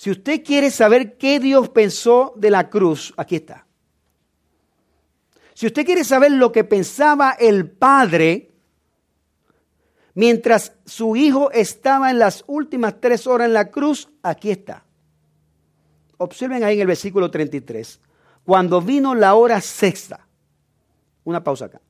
Si 0.00 0.10
usted 0.10 0.42
quiere 0.42 0.70
saber 0.70 1.18
qué 1.18 1.38
Dios 1.40 1.68
pensó 1.68 2.32
de 2.34 2.48
la 2.48 2.70
cruz, 2.70 3.12
aquí 3.18 3.36
está. 3.36 3.66
Si 5.52 5.66
usted 5.66 5.84
quiere 5.84 6.04
saber 6.04 6.32
lo 6.32 6.52
que 6.52 6.64
pensaba 6.64 7.32
el 7.32 7.70
Padre 7.70 8.50
mientras 10.14 10.72
su 10.86 11.16
Hijo 11.16 11.50
estaba 11.50 12.10
en 12.10 12.18
las 12.18 12.44
últimas 12.46 12.98
tres 12.98 13.26
horas 13.26 13.48
en 13.48 13.52
la 13.52 13.70
cruz, 13.70 14.08
aquí 14.22 14.50
está. 14.50 14.86
Observen 16.16 16.64
ahí 16.64 16.76
en 16.76 16.80
el 16.80 16.86
versículo 16.86 17.30
33. 17.30 18.00
Cuando 18.42 18.80
vino 18.80 19.14
la 19.14 19.34
hora 19.34 19.60
sexta. 19.60 20.26
Una 21.24 21.44
pausa 21.44 21.66
acá. 21.66 21.82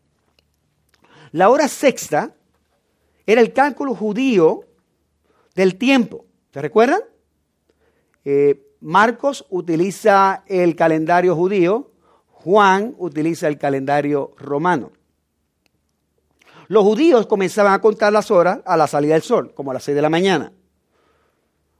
La 1.30 1.48
hora 1.48 1.68
sexta 1.68 2.34
era 3.24 3.40
el 3.40 3.52
cálculo 3.52 3.94
judío 3.94 4.64
del 5.54 5.76
tiempo. 5.76 6.26
¿Se 6.52 6.60
recuerdan? 6.60 7.02
Eh, 8.24 8.76
Marcos 8.80 9.46
utiliza 9.50 10.44
el 10.46 10.74
calendario 10.74 11.36
judío, 11.36 11.90
Juan 12.28 12.94
utiliza 12.98 13.48
el 13.48 13.58
calendario 13.58 14.32
romano. 14.38 14.92
Los 16.68 16.84
judíos 16.84 17.26
comenzaban 17.26 17.72
a 17.72 17.80
contar 17.80 18.12
las 18.12 18.30
horas 18.30 18.60
a 18.64 18.76
la 18.76 18.86
salida 18.86 19.14
del 19.14 19.22
sol, 19.22 19.52
como 19.54 19.70
a 19.70 19.74
las 19.74 19.84
6 19.84 19.96
de 19.96 20.02
la 20.02 20.08
mañana. 20.08 20.52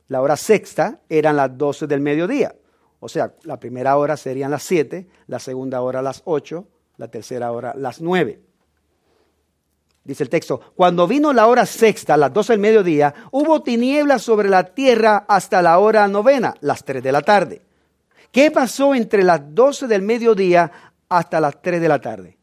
La 0.09 0.21
hora 0.21 0.37
sexta 0.37 1.01
eran 1.09 1.37
las 1.37 1.57
12 1.57 1.87
del 1.87 2.01
mediodía. 2.01 2.55
O 2.99 3.09
sea, 3.09 3.33
la 3.45 3.59
primera 3.59 3.97
hora 3.97 4.17
serían 4.17 4.51
las 4.51 4.65
7, 4.65 5.07
la 5.29 5.39
segunda 5.39 5.81
hora 5.81 6.03
las 6.03 6.23
8, 6.25 6.67
la 6.97 7.09
tercera 7.09 7.53
hora 7.53 7.73
las 7.77 8.01
9. 8.01 8.41
Dice 10.03 10.23
el 10.23 10.31
texto, 10.31 10.61
cuando 10.75 11.07
vino 11.07 11.33
la 11.33 11.47
hora 11.47 11.67
sexta, 11.67 12.17
las 12.17 12.33
doce 12.33 12.55
del 12.55 12.61
mediodía, 12.61 13.15
hubo 13.33 13.63
tinieblas 13.63 14.23
sobre 14.23 14.49
la 14.49 14.65
tierra 14.65 15.27
hasta 15.29 15.61
la 15.61 15.79
hora 15.79 16.09
novena, 16.09 16.55
las 16.61 16.85
tres 16.85 17.03
de 17.03 17.13
la 17.13 17.21
tarde. 17.21 17.63
¿Qué 18.33 18.51
pasó 18.51 18.95
entre 18.95 19.23
las 19.23 19.55
doce 19.55 19.87
del 19.87 20.03
mediodía 20.03 20.71
hasta 21.09 21.39
las 21.41 21.61
tres 21.61 21.81
de 21.81 21.89
la 21.89 22.01
tarde? 22.01 22.39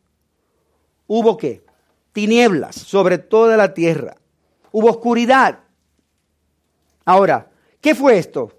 Hubo 1.07 1.35
qué? 1.37 1.63
Tinieblas 2.11 2.75
sobre 2.75 3.17
toda 3.17 3.57
la 3.57 3.73
tierra. 3.73 4.15
Hubo 4.71 4.89
oscuridad. 4.89 5.59
Ahora, 7.05 7.49
¿qué 7.81 7.95
fue 7.95 8.17
esto? 8.17 8.51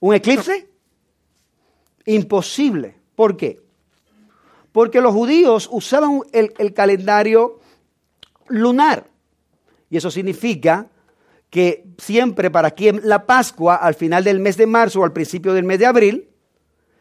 ¿Un 0.00 0.14
eclipse? 0.14 0.70
Imposible. 2.06 2.94
¿Por 3.14 3.36
qué? 3.36 3.60
Porque 4.72 5.00
los 5.00 5.12
judíos 5.12 5.68
usaban 5.70 6.20
el, 6.32 6.54
el 6.58 6.72
calendario 6.72 7.60
lunar. 8.48 9.08
Y 9.90 9.96
eso 9.96 10.10
significa 10.10 10.88
que 11.50 11.86
siempre 11.98 12.50
para 12.50 12.72
quien 12.72 13.00
la 13.04 13.26
Pascua, 13.26 13.76
al 13.76 13.94
final 13.94 14.24
del 14.24 14.40
mes 14.40 14.56
de 14.56 14.66
marzo 14.66 15.00
o 15.00 15.04
al 15.04 15.12
principio 15.12 15.54
del 15.54 15.64
mes 15.64 15.78
de 15.78 15.86
abril, 15.86 16.28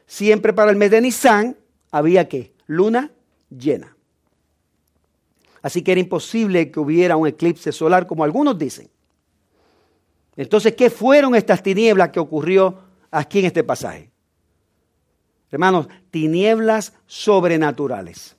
siempre 0.05 0.53
para 0.53 0.71
el 0.71 0.77
mes 0.77 0.91
de 0.91 1.01
Nisan, 1.01 1.57
había 1.91 2.27
que 2.27 2.53
luna 2.67 3.11
llena. 3.49 3.95
Así 5.61 5.81
que 5.81 5.93
era 5.93 6.01
imposible 6.01 6.69
que 6.69 6.79
hubiera 6.79 7.17
un 7.17 7.27
eclipse 7.27 7.71
solar, 7.71 8.05
como 8.05 8.23
algunos 8.23 8.57
dicen. 8.57 8.89
Entonces, 10.35 10.75
¿qué 10.75 10.89
fueron 10.89 11.33
estas 11.33 11.63
tinieblas 11.63 12.09
que 12.09 12.19
ocurrió 12.19 12.77
aquí 13.09 13.39
en 13.39 13.45
este 13.45 13.63
pasaje? 13.63 14.11
Hermanos, 15.49 15.87
tinieblas 16.11 16.93
sobrenaturales. 17.07 18.34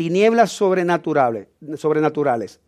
Tinieblas 0.00 0.52
sobrenaturales. 0.52 2.60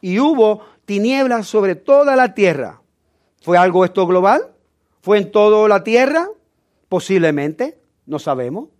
Y 0.00 0.18
hubo 0.18 0.64
tinieblas 0.86 1.46
sobre 1.46 1.76
toda 1.76 2.16
la 2.16 2.34
tierra. 2.34 2.82
¿Fue 3.42 3.56
algo 3.56 3.84
esto 3.84 4.08
global? 4.08 4.56
¿Fue 5.00 5.18
en 5.18 5.30
toda 5.30 5.68
la 5.68 5.84
tierra? 5.84 6.28
Posiblemente, 6.88 7.78
no 8.06 8.18
sabemos. 8.18 8.70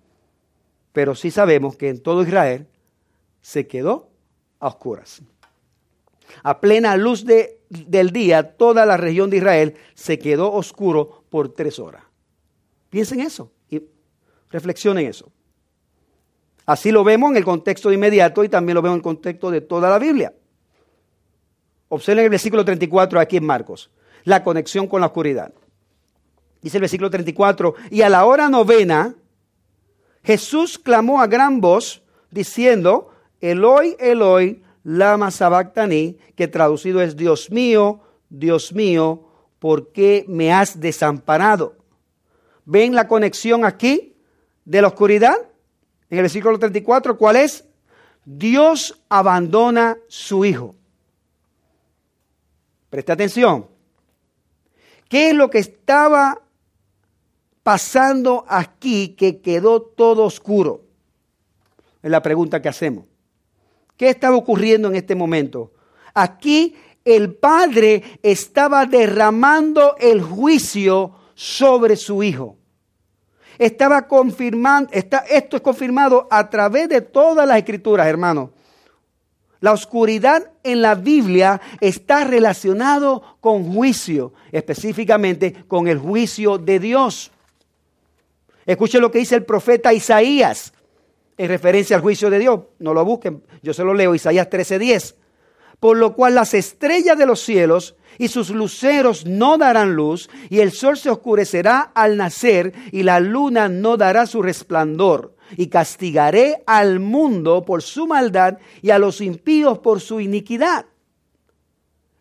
Pero 0.92 1.14
sí 1.14 1.30
sabemos 1.30 1.76
que 1.76 1.88
en 1.88 2.02
todo 2.02 2.24
Israel 2.24 2.66
se 3.42 3.68
quedó 3.68 4.08
a 4.58 4.66
oscuras. 4.66 5.22
A 6.42 6.60
plena 6.60 6.96
luz 6.96 7.24
de, 7.24 7.60
del 7.68 8.10
día, 8.10 8.56
toda 8.56 8.86
la 8.86 8.96
región 8.96 9.30
de 9.30 9.36
Israel 9.36 9.76
se 9.94 10.18
quedó 10.18 10.52
oscuro 10.52 11.22
por 11.30 11.54
tres 11.54 11.78
horas. 11.78 12.02
Piensen 12.88 13.20
eso 13.20 13.52
y 13.68 13.84
reflexionen 14.50 15.06
eso. 15.06 15.30
Así 16.66 16.90
lo 16.90 17.04
vemos 17.04 17.30
en 17.30 17.36
el 17.36 17.44
contexto 17.44 17.92
inmediato 17.92 18.44
y 18.44 18.48
también 18.48 18.74
lo 18.74 18.82
vemos 18.82 18.96
en 18.96 18.98
el 19.00 19.02
contexto 19.02 19.50
de 19.50 19.60
toda 19.60 19.90
la 19.90 19.98
Biblia. 19.98 20.32
Observen 21.88 22.24
el 22.24 22.30
versículo 22.30 22.64
34 22.64 23.18
aquí 23.18 23.36
en 23.36 23.44
Marcos, 23.46 23.90
la 24.24 24.44
conexión 24.44 24.86
con 24.86 25.00
la 25.00 25.08
oscuridad. 25.08 25.52
Dice 26.62 26.76
el 26.76 26.82
versículo 26.82 27.10
34, 27.10 27.74
y 27.90 28.02
a 28.02 28.08
la 28.08 28.24
hora 28.24 28.48
novena, 28.48 29.14
Jesús 30.22 30.78
clamó 30.78 31.20
a 31.20 31.26
gran 31.26 31.60
voz 31.60 32.02
diciendo, 32.30 33.10
Eloi, 33.40 33.96
Eloi, 33.98 34.62
lama 34.84 35.30
sabactani, 35.30 36.18
que 36.36 36.48
traducido 36.48 37.00
es 37.00 37.16
Dios 37.16 37.50
mío, 37.50 38.00
Dios 38.28 38.72
mío, 38.72 39.24
¿por 39.58 39.92
qué 39.92 40.24
me 40.28 40.52
has 40.52 40.78
desamparado? 40.78 41.76
¿Ven 42.64 42.94
la 42.94 43.08
conexión 43.08 43.64
aquí 43.64 44.14
de 44.64 44.82
la 44.82 44.88
oscuridad? 44.88 45.49
En 46.10 46.18
el 46.18 46.22
versículo 46.22 46.58
34, 46.58 47.16
¿cuál 47.16 47.36
es? 47.36 47.64
Dios 48.24 49.00
abandona 49.08 49.96
su 50.08 50.44
Hijo. 50.44 50.74
Presta 52.90 53.12
atención. 53.12 53.66
¿Qué 55.08 55.30
es 55.30 55.34
lo 55.34 55.50
que 55.50 55.58
estaba 55.58 56.42
pasando 57.62 58.44
aquí 58.48 59.10
que 59.10 59.40
quedó 59.40 59.82
todo 59.82 60.24
oscuro? 60.24 60.84
Es 62.02 62.10
la 62.10 62.22
pregunta 62.22 62.60
que 62.60 62.68
hacemos. 62.68 63.06
¿Qué 63.96 64.08
estaba 64.08 64.36
ocurriendo 64.36 64.88
en 64.88 64.96
este 64.96 65.14
momento? 65.14 65.72
Aquí 66.14 66.74
el 67.04 67.34
Padre 67.34 68.02
estaba 68.22 68.86
derramando 68.86 69.94
el 69.98 70.22
juicio 70.22 71.14
sobre 71.34 71.96
su 71.96 72.22
Hijo. 72.22 72.59
Estaba 73.60 74.08
confirmando, 74.08 74.88
está, 74.90 75.18
esto 75.28 75.54
es 75.54 75.60
confirmado 75.60 76.26
a 76.30 76.48
través 76.48 76.88
de 76.88 77.02
todas 77.02 77.46
las 77.46 77.58
escrituras, 77.58 78.06
hermanos. 78.06 78.48
La 79.60 79.72
oscuridad 79.72 80.50
en 80.62 80.80
la 80.80 80.94
Biblia 80.94 81.60
está 81.78 82.24
relacionado 82.24 83.36
con 83.38 83.70
juicio, 83.70 84.32
específicamente 84.50 85.66
con 85.68 85.88
el 85.88 85.98
juicio 85.98 86.56
de 86.56 86.78
Dios. 86.78 87.30
Escuche 88.64 88.98
lo 88.98 89.10
que 89.10 89.18
dice 89.18 89.34
el 89.34 89.44
profeta 89.44 89.92
Isaías 89.92 90.72
en 91.36 91.48
referencia 91.48 91.96
al 91.96 92.02
juicio 92.02 92.30
de 92.30 92.38
Dios. 92.38 92.60
No 92.78 92.94
lo 92.94 93.04
busquen, 93.04 93.42
yo 93.62 93.74
se 93.74 93.84
lo 93.84 93.92
leo, 93.92 94.14
Isaías 94.14 94.48
13:10. 94.48 95.16
Por 95.78 95.98
lo 95.98 96.14
cual 96.14 96.34
las 96.34 96.54
estrellas 96.54 97.18
de 97.18 97.26
los 97.26 97.40
cielos 97.40 97.94
y 98.20 98.28
sus 98.28 98.50
luceros 98.50 99.24
no 99.24 99.56
darán 99.56 99.94
luz, 99.94 100.28
y 100.50 100.60
el 100.60 100.72
sol 100.72 100.98
se 100.98 101.08
oscurecerá 101.08 101.80
al 101.94 102.18
nacer, 102.18 102.74
y 102.92 103.02
la 103.02 103.18
luna 103.18 103.70
no 103.70 103.96
dará 103.96 104.26
su 104.26 104.42
resplandor. 104.42 105.36
Y 105.56 105.68
castigaré 105.68 106.62
al 106.66 107.00
mundo 107.00 107.64
por 107.64 107.80
su 107.80 108.06
maldad 108.06 108.58
y 108.82 108.90
a 108.90 108.98
los 108.98 109.22
impíos 109.22 109.78
por 109.78 110.02
su 110.02 110.20
iniquidad. 110.20 110.84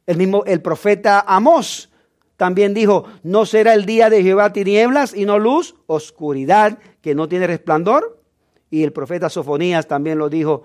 El 0.07 0.15
mismo 0.15 0.45
el 0.45 0.61
profeta 0.61 1.19
Amós 1.27 1.89
también 2.37 2.73
dijo, 2.73 3.03
no 3.23 3.45
será 3.45 3.73
el 3.73 3.85
día 3.85 4.09
de 4.09 4.23
Jehová 4.23 4.53
tinieblas 4.53 5.13
y 5.13 5.25
no 5.25 5.37
luz, 5.37 5.75
oscuridad 5.85 6.79
que 7.01 7.13
no 7.13 7.27
tiene 7.27 7.45
resplandor 7.45 8.23
y 8.71 8.83
el 8.83 8.93
profeta 8.93 9.29
Sofonías 9.29 9.87
también 9.87 10.17
lo 10.17 10.29
dijo, 10.29 10.63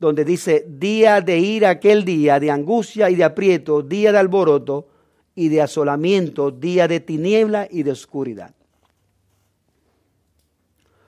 donde 0.00 0.24
dice, 0.24 0.64
día 0.68 1.20
de 1.20 1.38
ira 1.38 1.70
aquel 1.70 2.04
día, 2.04 2.38
de 2.38 2.50
angustia 2.50 3.10
y 3.10 3.16
de 3.16 3.24
aprieto, 3.24 3.82
día 3.82 4.12
de 4.12 4.18
alboroto 4.18 4.88
y 5.34 5.48
de 5.48 5.62
asolamiento, 5.62 6.50
día 6.50 6.86
de 6.86 7.00
tiniebla 7.00 7.68
y 7.70 7.82
de 7.82 7.92
oscuridad. 7.92 8.54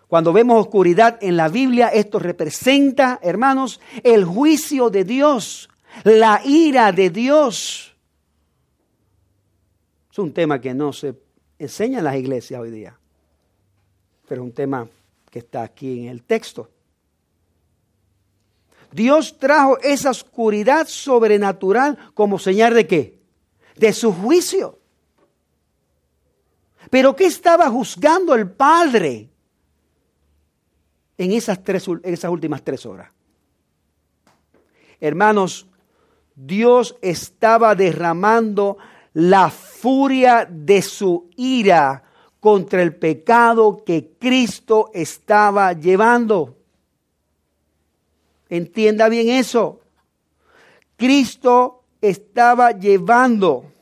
Cuando 0.09 0.33
vemos 0.33 0.61
oscuridad 0.61 1.19
en 1.21 1.37
la 1.37 1.49
Biblia, 1.49 1.89
esto 1.89 2.19
representa, 2.19 3.21
hermanos, 3.23 3.81
el 4.03 4.25
juicio 4.25 4.91
de 4.91 5.05
Dios, 5.05 5.71
la 6.03 6.43
ira 6.45 6.91
de 6.91 7.11
Dios. 7.11 7.97
Es 10.11 10.19
un 10.19 10.33
tema 10.33 10.61
que 10.61 10.75
no 10.75 10.93
se 10.93 11.15
enseña 11.61 11.99
en 11.99 12.05
las 12.05 12.17
iglesias 12.17 12.61
hoy 12.61 12.73
día, 12.73 12.99
pero 14.29 14.43
es 14.43 14.47
un 14.47 14.53
tema 14.53 14.89
que 15.31 15.39
está 15.39 15.63
aquí 15.63 16.01
en 16.01 16.09
el 16.09 16.25
texto. 16.25 16.69
Dios 18.93 19.39
trajo 19.39 19.79
esa 19.81 20.11
oscuridad 20.11 20.87
sobrenatural 20.89 21.97
como 22.15 22.39
señal 22.39 22.75
de 22.75 22.87
qué? 22.87 23.19
De 23.77 23.93
su 23.93 24.13
juicio. 24.13 24.79
Pero 26.91 27.15
¿qué 27.15 27.27
estaba 27.27 27.69
juzgando 27.71 28.35
el 28.35 28.51
Padre 28.51 29.31
en 31.17 31.33
esas, 31.33 31.63
tres, 31.63 31.87
en 31.87 32.15
esas 32.15 32.31
últimas 32.31 32.63
tres 32.63 32.85
horas? 32.85 33.13
Hermanos, 35.01 35.67
Dios 36.35 36.97
estaba 37.01 37.75
derramando 37.75 38.79
la 39.13 39.51
furia 39.51 40.47
de 40.51 40.83
su 40.83 41.31
ira 41.37 42.03
contra 42.41 42.83
el 42.83 42.97
pecado 42.97 43.83
que 43.85 44.17
Cristo 44.19 44.91
estaba 44.95 45.73
llevando. 45.75 46.60
Entienda 48.51 49.09
bien 49.09 49.31
eso. 49.31 49.81
Cristo 50.97 51.85
estaba 52.01 52.73
llevando 52.73 53.73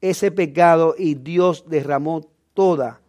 ese 0.00 0.30
pecado 0.30 0.94
y 0.98 1.14
Dios 1.14 1.64
derramó 1.68 2.28
toda 2.54 3.00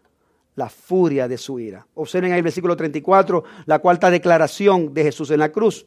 la 0.56 0.70
furia 0.70 1.28
de 1.28 1.38
su 1.38 1.60
ira. 1.60 1.88
Observen 1.96 2.32
ahí 2.32 2.38
el 2.38 2.44
versículo 2.44 2.76
34, 2.76 3.44
la 3.66 3.80
cuarta 3.80 4.10
declaración 4.12 4.94
de 4.94 5.04
Jesús 5.04 5.32
en 5.32 5.40
la 5.40 5.52
cruz. 5.52 5.86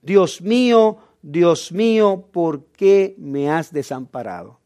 Dios 0.00 0.40
mío, 0.40 0.98
Dios 1.20 1.72
mío, 1.72 2.28
¿por 2.32 2.64
qué 2.66 3.14
me 3.18 3.50
has 3.50 3.72
desamparado? 3.72 4.58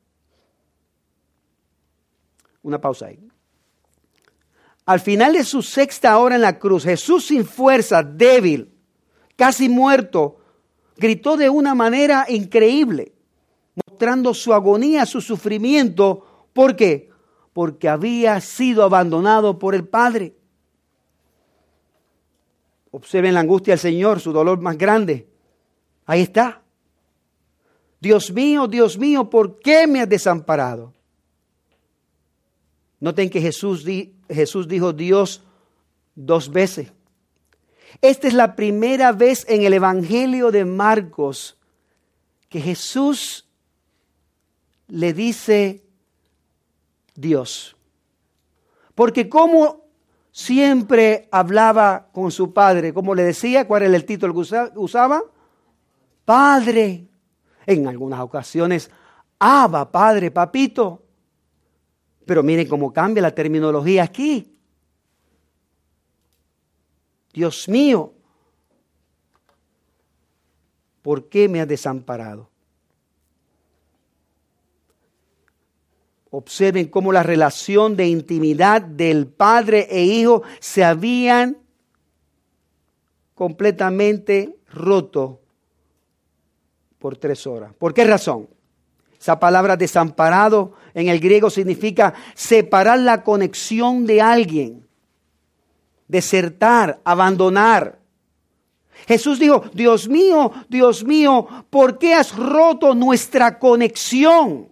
Una 2.63 2.81
pausa 2.81 3.07
ahí. 3.07 3.19
Al 4.85 5.01
final 5.01 5.33
de 5.33 5.45
su 5.45 5.63
sexta 5.63 6.17
hora 6.19 6.37
en 6.37 6.43
la 6.43 6.59
cruz, 6.59 6.85
Jesús 6.85 7.27
sin 7.27 7.45
fuerza, 7.45 8.05
débil, 8.05 8.76
casi 9.37 9.69
muerto, 9.69 10.39
gritó 10.97 11.37
de 11.37 11.49
una 11.51 11.75
manera 11.75 12.27
increíble, 12.29 13.13
mostrando 13.87 14.35
su 14.35 14.53
agonía, 14.53 15.07
su 15.07 15.21
sufrimiento. 15.21 16.49
¿Por 16.53 16.75
qué? 16.75 17.11
Porque 17.53 17.89
había 17.89 18.41
sido 18.41 18.83
abandonado 18.83 19.59
por 19.59 19.75
el 19.75 19.87
Padre. 19.87 20.35
Observen 22.91 23.35
la 23.35 23.41
angustia 23.41 23.73
del 23.73 23.79
Señor, 23.79 24.21
su 24.21 24.33
dolor 24.33 24.61
más 24.61 24.79
grande. 24.79 25.29
Ahí 26.07 26.23
está. 26.23 26.63
Dios 28.01 28.31
mío, 28.31 28.67
Dios 28.67 28.99
mío, 28.99 29.29
¿por 29.29 29.59
qué 29.59 29.87
me 29.87 30.01
has 30.01 30.09
desamparado? 30.09 30.95
Noten 33.01 33.29
que 33.29 33.41
Jesús, 33.41 33.85
Jesús 34.29 34.69
dijo 34.69 34.93
Dios 34.93 35.43
dos 36.15 36.51
veces. 36.51 36.93
Esta 38.01 38.29
es 38.29 38.35
la 38.35 38.57
primera 38.57 39.13
vez 39.13 39.45
en 39.49 39.63
el 39.63 39.73
Evangelio 39.73 40.51
de 40.51 40.65
Marcos 40.65 41.59
que 42.49 42.61
Jesús 42.61 43.49
le 44.89 45.13
dice 45.13 45.85
Dios. 47.15 47.77
Porque 48.95 49.29
¿cómo 49.29 49.87
siempre 50.37 51.29
hablaba 51.33 52.09
con 52.13 52.31
su 52.31 52.53
padre. 52.53 52.93
Como 52.93 53.15
le 53.15 53.23
decía, 53.23 53.67
¿cuál 53.67 53.85
era 53.85 53.97
el 53.97 54.05
título 54.05 54.35
que 54.35 54.71
usaba? 54.75 55.23
Padre. 56.27 57.09
En 57.65 57.89
algunas 57.89 58.21
ocasiones, 58.21 58.91
Abba, 59.39 59.91
padre, 59.91 60.31
papito. 60.31 61.03
Pero 62.27 62.43
miren 62.43 62.69
cómo 62.69 62.93
cambia 62.93 63.23
la 63.23 63.35
terminología 63.35 64.03
aquí. 64.03 64.56
Dios 67.37 67.69
mío, 67.69 68.15
¿por 71.03 71.29
qué 71.29 71.51
me 71.51 71.61
has 71.61 71.69
desamparado? 71.69 72.49
Observen 76.31 76.89
cómo 76.89 77.13
la 77.13 77.23
relación 77.23 77.95
de 77.95 78.07
intimidad 78.09 78.81
del 78.81 79.27
padre 79.27 79.87
e 79.91 80.03
hijo 80.03 80.45
se 80.61 80.83
habían 80.83 81.59
completamente 83.35 84.57
roto 84.73 85.43
por 86.99 87.19
tres 87.19 87.47
horas. 87.47 87.75
¿Por 87.75 87.93
qué 87.93 88.05
razón? 88.05 88.49
Esa 89.21 89.39
palabra 89.39 89.77
desamparado 89.77 90.73
en 90.95 91.09
el 91.09 91.21
griego 91.21 91.51
significa 91.51 92.15
separar 92.35 92.99
la 93.01 93.23
conexión 93.23 94.07
de 94.07 94.23
alguien, 94.23 94.86
desertar, 96.09 97.01
abandonar. 97.05 97.99
Jesús 99.07 99.39
dijo, 99.39 99.65
Dios 99.73 100.09
mío, 100.09 100.53
Dios 100.69 101.05
mío, 101.05 101.47
¿por 101.71 101.99
qué 101.99 102.15
has 102.15 102.35
roto 102.35 102.95
nuestra 102.95 103.59
conexión? 103.59 104.69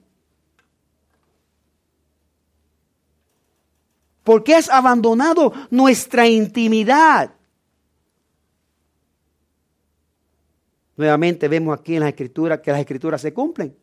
¿Por 4.24 4.42
qué 4.42 4.54
has 4.54 4.70
abandonado 4.70 5.52
nuestra 5.70 6.26
intimidad? 6.26 7.30
Nuevamente 10.96 11.48
vemos 11.48 11.78
aquí 11.78 11.96
en 11.96 12.00
la 12.00 12.08
escritura 12.08 12.62
que 12.62 12.70
las 12.70 12.80
escrituras 12.80 13.20
se 13.20 13.34
cumplen. 13.34 13.76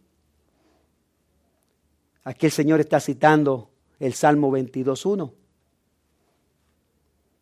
Aquí 2.23 2.47
el 2.47 2.51
Señor 2.51 2.79
está 2.79 2.99
citando 2.99 3.69
el 3.99 4.13
Salmo 4.13 4.51
22.1. 4.51 5.40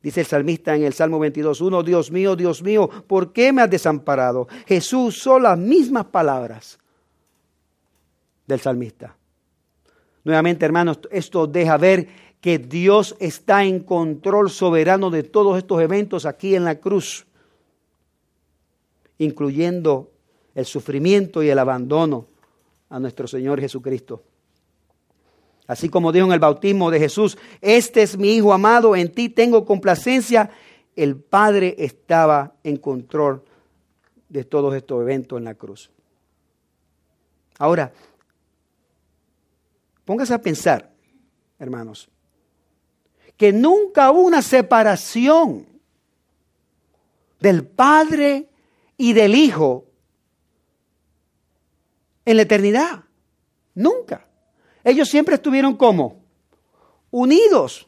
Dice 0.01 0.21
el 0.21 0.27
salmista 0.27 0.75
en 0.75 0.83
el 0.83 0.93
Salmo 0.93 1.19
22.1, 1.19 1.83
Dios 1.83 2.11
mío, 2.11 2.35
Dios 2.35 2.63
mío, 2.63 2.89
¿por 3.05 3.33
qué 3.33 3.51
me 3.51 3.61
has 3.61 3.69
desamparado? 3.69 4.47
Jesús 4.65 5.17
son 5.17 5.43
las 5.43 5.57
mismas 5.57 6.05
palabras 6.05 6.79
del 8.47 8.59
salmista. 8.61 9.17
Nuevamente, 10.23 10.65
hermanos, 10.65 10.99
esto 11.11 11.47
deja 11.47 11.77
ver 11.77 12.07
que 12.39 12.59
Dios 12.59 13.17
está 13.19 13.65
en 13.65 13.81
control 13.81 14.49
soberano 14.49 15.09
de 15.09 15.23
todos 15.23 15.57
estos 15.57 15.81
eventos 15.81 16.25
aquí 16.25 16.55
en 16.55 16.63
la 16.63 16.79
cruz, 16.79 17.25
incluyendo 19.17 20.11
el 20.55 20.65
sufrimiento 20.65 21.43
y 21.43 21.49
el 21.49 21.59
abandono 21.59 22.27
a 22.89 22.99
nuestro 22.99 23.27
Señor 23.27 23.59
Jesucristo. 23.59 24.23
Así 25.69 25.87
como 25.87 26.11
dijo 26.11 26.25
en 26.25 26.31
el 26.31 26.39
bautismo 26.39 26.89
de 26.89 26.97
Jesús, 26.97 27.37
este 27.61 28.01
es 28.01 28.17
mi 28.17 28.31
Hijo 28.31 28.53
amado, 28.53 28.95
en 28.95 29.13
ti 29.13 29.29
tengo 29.29 29.65
complacencia. 29.65 30.49
El 30.95 31.15
Padre 31.15 31.75
estaba 31.77 32.55
en 32.63 32.77
control 32.77 33.43
de 34.29 34.43
todos 34.45 34.73
estos 34.73 34.99
eventos 35.03 35.37
en 35.37 35.43
la 35.43 35.53
cruz. 35.53 35.91
Ahora, 37.59 37.93
póngase 40.05 40.33
a 40.33 40.41
pensar, 40.41 40.91
hermanos, 41.59 42.09
que 43.37 43.53
nunca 43.53 44.09
hubo 44.09 44.21
una 44.21 44.41
separación 44.41 45.67
del 47.39 47.63
Padre 47.63 48.49
y 48.97 49.13
del 49.13 49.35
Hijo 49.35 49.85
en 52.25 52.37
la 52.37 52.41
eternidad. 52.41 53.03
Nunca. 53.75 54.28
Ellos 54.89 55.07
siempre 55.07 55.35
estuvieron 55.35 55.75
como 55.75 56.19
unidos. 57.11 57.87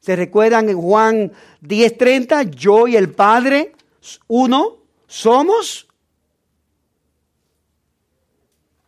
¿Se 0.00 0.14
recuerdan 0.14 0.68
en 0.68 0.80
Juan 0.80 1.32
10:30? 1.62 2.50
Yo 2.50 2.86
y 2.86 2.96
el 2.96 3.12
Padre, 3.12 3.72
uno, 4.26 4.76
somos. 5.06 5.86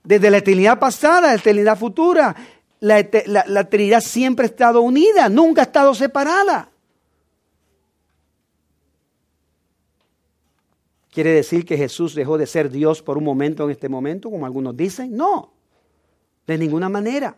Desde 0.05 0.31
la 0.31 0.39
eternidad 0.39 0.79
pasada, 0.79 1.29
la 1.29 1.35
eternidad 1.35 1.79
futura, 1.79 2.35
la, 2.81 3.07
la 3.47 3.61
eternidad 3.61 4.01
siempre 4.01 4.45
ha 4.45 4.49
estado 4.49 4.83
unida, 4.83 5.29
nunca 5.29 5.63
ha 5.63 5.65
estado 5.65 5.95
separada. 5.95 6.71
¿Quiere 11.11 11.33
decir 11.33 11.65
que 11.65 11.77
Jesús 11.77 12.15
dejó 12.15 12.39
de 12.39 12.47
ser 12.47 12.71
Dios 12.71 13.03
por 13.03 13.19
un 13.19 13.25
momento 13.25 13.65
en 13.65 13.71
este 13.71 13.89
momento, 13.89 14.31
como 14.31 14.47
algunos 14.47 14.77
dicen? 14.77 15.17
No. 15.17 15.60
De 16.47 16.59
ninguna 16.59 16.89
manera. 16.89 17.37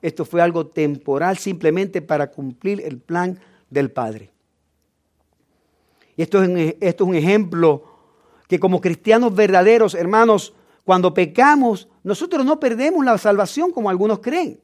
Esto 0.00 0.24
fue 0.24 0.40
algo 0.40 0.66
temporal 0.66 1.38
simplemente 1.38 2.02
para 2.02 2.30
cumplir 2.30 2.80
el 2.80 2.98
plan 2.98 3.38
del 3.70 3.90
Padre. 3.90 4.30
Y 6.16 6.22
esto 6.22 6.42
es, 6.42 6.48
un, 6.48 6.58
esto 6.58 7.04
es 7.04 7.08
un 7.10 7.14
ejemplo 7.14 7.84
que 8.48 8.58
como 8.58 8.80
cristianos 8.80 9.34
verdaderos, 9.34 9.94
hermanos, 9.94 10.54
cuando 10.84 11.12
pecamos, 11.12 11.88
nosotros 12.02 12.44
no 12.44 12.58
perdemos 12.58 13.04
la 13.04 13.18
salvación 13.18 13.72
como 13.72 13.90
algunos 13.90 14.20
creen. 14.20 14.60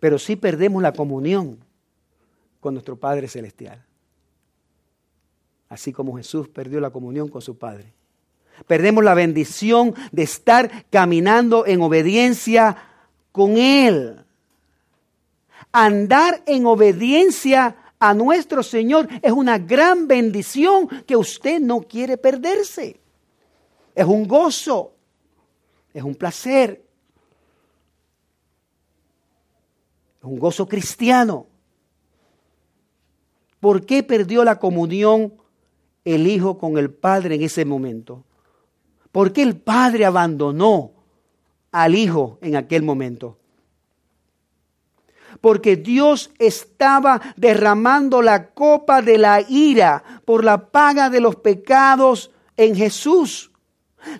Pero 0.00 0.18
sí 0.18 0.36
perdemos 0.36 0.82
la 0.82 0.92
comunión 0.92 1.58
con 2.60 2.74
nuestro 2.74 2.96
Padre 2.96 3.28
Celestial. 3.28 3.84
Así 5.68 5.92
como 5.92 6.16
Jesús 6.16 6.48
perdió 6.48 6.80
la 6.80 6.90
comunión 6.90 7.28
con 7.28 7.42
su 7.42 7.58
Padre. 7.58 7.92
Perdemos 8.66 9.04
la 9.04 9.14
bendición 9.14 9.94
de 10.12 10.22
estar 10.22 10.86
caminando 10.90 11.66
en 11.66 11.80
obediencia 11.80 12.76
con 13.32 13.56
Él. 13.56 14.24
Andar 15.72 16.42
en 16.46 16.66
obediencia 16.66 17.76
a 17.98 18.14
nuestro 18.14 18.62
Señor 18.62 19.08
es 19.22 19.32
una 19.32 19.58
gran 19.58 20.06
bendición 20.08 20.88
que 21.06 21.16
usted 21.16 21.60
no 21.60 21.82
quiere 21.82 22.16
perderse. 22.16 23.00
Es 23.94 24.06
un 24.06 24.26
gozo, 24.26 24.92
es 25.92 26.02
un 26.02 26.14
placer, 26.14 26.84
es 30.18 30.24
un 30.24 30.38
gozo 30.38 30.66
cristiano. 30.68 31.46
¿Por 33.60 33.84
qué 33.84 34.02
perdió 34.02 34.44
la 34.44 34.58
comunión 34.58 35.34
el 36.04 36.26
Hijo 36.28 36.58
con 36.58 36.78
el 36.78 36.90
Padre 36.90 37.34
en 37.34 37.42
ese 37.42 37.64
momento? 37.64 38.24
¿Por 39.12 39.32
qué 39.32 39.42
el 39.42 39.56
Padre 39.56 40.04
abandonó 40.04 40.92
al 41.72 41.94
Hijo 41.94 42.38
en 42.42 42.56
aquel 42.56 42.82
momento? 42.82 43.38
Porque 45.40 45.76
Dios 45.76 46.30
estaba 46.38 47.20
derramando 47.36 48.22
la 48.22 48.50
copa 48.50 49.02
de 49.02 49.18
la 49.18 49.40
ira 49.40 50.02
por 50.24 50.44
la 50.44 50.70
paga 50.70 51.10
de 51.10 51.20
los 51.20 51.36
pecados 51.36 52.30
en 52.56 52.74
Jesús. 52.74 53.50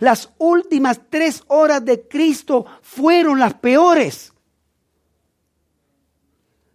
Las 0.00 0.30
últimas 0.38 1.00
tres 1.08 1.42
horas 1.48 1.84
de 1.84 2.06
Cristo 2.06 2.66
fueron 2.82 3.38
las 3.38 3.54
peores. 3.54 4.32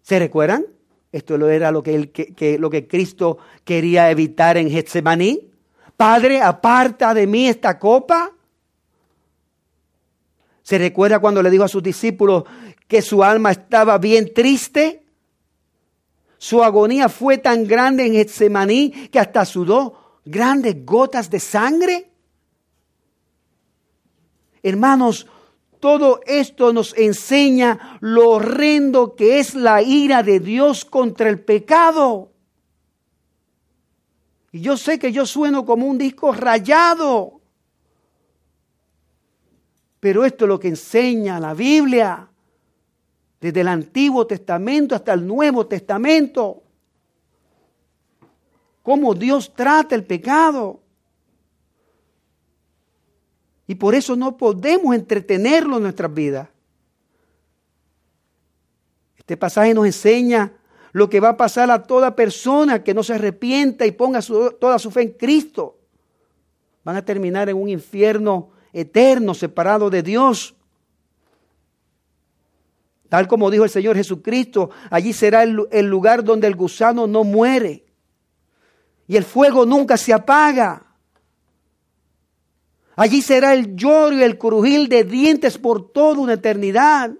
¿Se 0.02 0.20
recuerdan? 0.20 0.66
Esto 1.12 1.36
era 1.48 1.72
lo 1.72 1.84
que, 1.84 2.58
lo 2.60 2.70
que 2.70 2.88
Cristo 2.88 3.38
quería 3.64 4.10
evitar 4.10 4.58
en 4.58 4.70
Getsemaní. 4.70 5.53
Padre, 5.98 6.42
aparta 6.42 7.14
de 7.14 7.28
mí 7.28 7.48
esta 7.48 7.80
copa. 7.80 8.32
¿Se 10.64 10.78
recuerda 10.78 11.20
cuando 11.20 11.42
le 11.42 11.50
dijo 11.50 11.64
a 11.64 11.68
sus 11.68 11.84
discípulos 11.84 12.44
que 12.88 13.02
su 13.02 13.24
alma 13.24 13.52
estaba 13.52 13.98
bien 13.98 14.34
triste? 14.34 15.06
Su 16.38 16.64
agonía 16.64 17.08
fue 17.08 17.38
tan 17.38 17.66
grande 17.66 18.06
en 18.06 18.14
Getsemaní 18.14 18.92
que 19.10 19.20
hasta 19.20 19.46
sudó 19.46 20.20
grandes 20.26 20.86
gotas 20.86 21.30
de 21.30 21.40
sangre. 21.40 22.12
Hermanos, 24.62 25.28
todo 25.80 26.20
esto 26.26 26.74
nos 26.74 26.98
enseña 26.98 27.98
lo 28.00 28.30
horrendo 28.32 29.16
que 29.16 29.40
es 29.40 29.54
la 29.54 29.82
ira 29.82 30.24
de 30.24 30.40
Dios 30.40 30.86
contra 30.86 31.30
el 31.30 31.40
pecado. 31.40 32.33
Y 34.54 34.62
yo 34.62 34.78
sé 34.78 35.00
que 35.00 35.12
yo 35.12 35.26
sueno 35.26 35.66
como 35.66 35.88
un 35.88 35.98
disco 35.98 36.32
rayado. 36.32 37.42
Pero 40.00 40.24
esto 40.24 40.46
es 40.46 40.50
lo 40.50 40.60
que 40.60 40.68
enseña 40.68 41.40
la 41.40 41.56
Biblia. 41.56 42.30
Desde 43.42 43.62
el 43.62 43.68
Antiguo 43.68 44.28
Testamento 44.28 44.94
hasta 44.94 45.12
el 45.12 45.26
Nuevo 45.26 45.66
Testamento. 45.66 46.62
Cómo 48.84 49.16
Dios 49.16 49.52
trata 49.56 49.96
el 49.96 50.04
pecado. 50.06 50.82
Y 53.66 53.74
por 53.74 53.96
eso 53.96 54.16
no 54.16 54.38
podemos 54.38 54.94
entretenerlo 54.94 55.78
en 55.78 55.84
nuestras 55.84 56.14
vidas. 56.14 56.48
Este 59.18 59.36
pasaje 59.36 59.74
nos 59.74 59.88
enseña 59.88 60.54
lo 60.94 61.10
que 61.10 61.20
va 61.20 61.30
a 61.30 61.38
pasar 61.38 61.70
a 61.72 61.84
toda 61.84 62.16
persona 62.16 62.84
que 62.84 62.94
no 62.94 63.04
se 63.04 63.16
arrepienta 63.16 63.86
y 63.86 63.92
ponga 63.92 64.22
toda 64.22 64.80
su 64.80 64.92
fe 64.92 65.02
en 65.02 65.12
Cristo. 65.12 65.80
Van 66.84 66.96
a 66.96 67.04
terminar 67.04 67.50
en 67.50 67.58
un 67.58 67.68
infierno 67.68 68.52
eterno, 68.72 69.34
separado 69.34 69.90
de 69.90 70.04
Dios. 70.04 70.56
Tal 73.10 73.28
como 73.28 73.50
dijo 73.50 73.64
el 73.64 73.72
Señor 73.72 73.96
Jesucristo, 73.96 74.70
allí 74.92 75.14
será 75.14 75.44
el, 75.44 75.86
lugar 75.88 76.24
donde 76.24 76.48
el 76.48 76.56
gusano 76.56 77.08
no 77.08 77.24
muere 77.24 77.86
y 79.08 79.18
el 79.18 79.24
fuego 79.24 79.66
nunca 79.66 79.98
se 79.98 80.14
apaga. 80.14 80.86
Allí 82.96 83.24
será 83.24 83.54
el 83.54 83.76
lloro 83.76 84.16
y 84.16 84.22
el 84.22 84.38
crujir 84.38 84.88
de 84.90 85.04
dientes 85.04 85.58
por 85.58 85.92
toda 85.92 86.20
una 86.20 86.34
eternidad. 86.34 87.12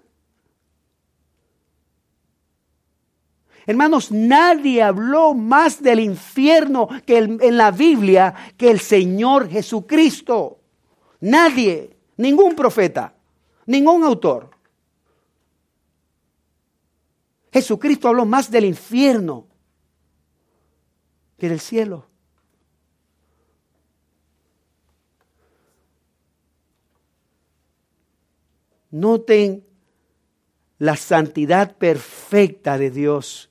Hermanos, 3.66 4.12
nadie 4.12 4.82
habló 4.82 5.32
más 5.32 5.82
del 5.82 6.00
infierno 6.00 6.88
que 7.06 7.18
en 7.18 7.56
la 7.56 7.70
Biblia 7.70 8.34
que 8.56 8.70
el 8.70 8.80
Señor 8.80 9.48
Jesucristo. 9.48 10.60
Nadie, 11.20 11.96
ningún 12.18 12.54
profeta, 12.54 13.14
ningún 13.66 14.04
autor. 14.04 14.50
Jesucristo 17.52 18.08
habló 18.08 18.26
más 18.26 18.50
del 18.50 18.64
infierno 18.64 19.46
que 21.38 21.48
del 21.48 21.60
cielo. 21.60 22.06
Noten 28.90 29.64
la 30.78 30.96
santidad 30.96 31.76
perfecta 31.76 32.76
de 32.76 32.90
Dios, 32.90 33.50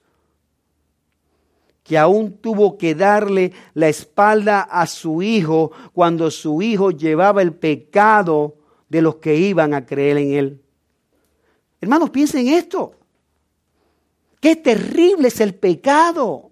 que 1.83 1.97
aún 1.97 2.37
tuvo 2.37 2.77
que 2.77 2.95
darle 2.95 3.51
la 3.73 3.89
espalda 3.89 4.61
a 4.61 4.87
su 4.87 5.21
hijo 5.21 5.71
cuando 5.91 6.31
su 6.31 6.61
hijo 6.61 6.91
llevaba 6.91 7.41
el 7.41 7.53
pecado 7.53 8.55
de 8.87 9.01
los 9.01 9.15
que 9.15 9.35
iban 9.35 9.73
a 9.73 9.85
creer 9.85 10.17
en 10.17 10.33
él. 10.33 10.61
Hermanos, 11.81 12.09
piensen 12.09 12.47
en 12.47 12.53
esto. 12.53 12.95
Qué 14.39 14.55
terrible 14.55 15.27
es 15.27 15.41
el 15.41 15.53
pecado. 15.55 16.51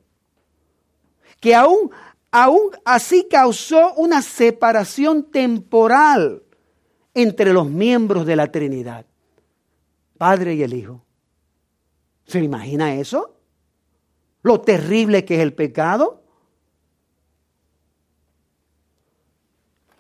Que 1.40 1.56
aún, 1.56 1.92
aún 2.30 2.72
así 2.84 3.28
causó 3.30 3.94
una 3.94 4.22
separación 4.22 5.32
temporal 5.32 6.44
entre 7.14 7.54
los 7.54 7.70
miembros 7.70 8.26
de 8.26 8.36
la 8.36 8.52
Trinidad, 8.52 9.06
Padre 10.18 10.56
y 10.56 10.64
el 10.64 10.74
Hijo. 10.74 11.04
¿Se 12.26 12.42
imagina 12.42 12.96
eso? 12.96 13.41
Lo 14.44 14.62
terrible 14.62 15.24
que 15.26 15.36
es 15.36 15.42
el 15.42 15.54
pecado. 15.54 16.22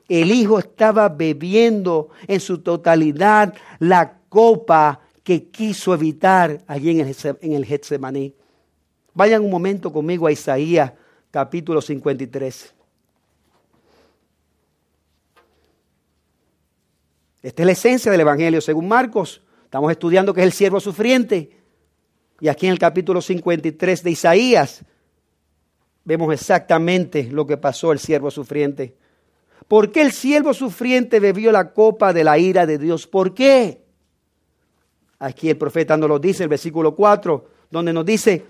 El 0.07 0.31
Hijo 0.31 0.59
estaba 0.59 1.07
bebiendo 1.09 2.09
en 2.27 2.39
su 2.39 2.59
totalidad 2.59 3.53
la 3.79 4.17
copa 4.27 4.99
que 5.23 5.49
quiso 5.49 5.93
evitar 5.93 6.61
allí 6.67 6.99
en 6.99 7.53
el, 7.53 7.65
Getsemaní. 7.65 8.33
Vayan 9.13 9.43
un 9.43 9.51
momento 9.51 9.93
conmigo 9.93 10.27
a 10.27 10.31
Isaías 10.31 10.91
capítulo 11.29 11.81
53. 11.81 12.73
Esta 17.43 17.61
es 17.61 17.65
la 17.65 17.71
esencia 17.71 18.11
del 18.11 18.21
Evangelio 18.21 18.61
según 18.61 18.87
Marcos. 18.87 19.41
Estamos 19.63 19.91
estudiando 19.91 20.33
que 20.33 20.41
es 20.41 20.45
el 20.47 20.53
siervo 20.53 20.79
sufriente. 20.79 21.60
Y 22.41 22.47
aquí 22.47 22.65
en 22.65 22.73
el 22.73 22.79
capítulo 22.79 23.21
53 23.21 24.03
de 24.03 24.11
Isaías 24.11 24.83
vemos 26.03 26.33
exactamente 26.33 27.29
lo 27.31 27.45
que 27.45 27.55
pasó 27.55 27.91
el 27.91 27.99
siervo 27.99 28.31
sufriente. 28.31 28.95
¿Por 29.67 29.91
qué 29.91 30.01
el 30.01 30.11
siervo 30.11 30.51
sufriente 30.55 31.19
bebió 31.19 31.51
la 31.51 31.71
copa 31.71 32.11
de 32.13 32.23
la 32.23 32.39
ira 32.39 32.65
de 32.65 32.79
Dios? 32.79 33.05
¿Por 33.05 33.35
qué? 33.35 33.83
Aquí 35.19 35.51
el 35.51 35.57
profeta 35.57 35.95
nos 35.95 36.09
lo 36.09 36.17
dice, 36.17 36.41
el 36.41 36.49
versículo 36.49 36.95
4, 36.95 37.45
donde 37.69 37.93
nos 37.93 38.07
dice, 38.07 38.43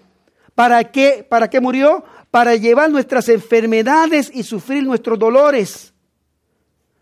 ¿para 0.55 0.85
qué, 0.85 1.27
¿para 1.29 1.49
qué 1.49 1.59
murió? 1.59 2.05
Para 2.31 2.55
llevar 2.55 2.89
nuestras 2.89 3.27
enfermedades 3.27 4.31
y 4.33 4.43
sufrir 4.43 4.85
nuestros 4.85 5.19
dolores. 5.19 5.93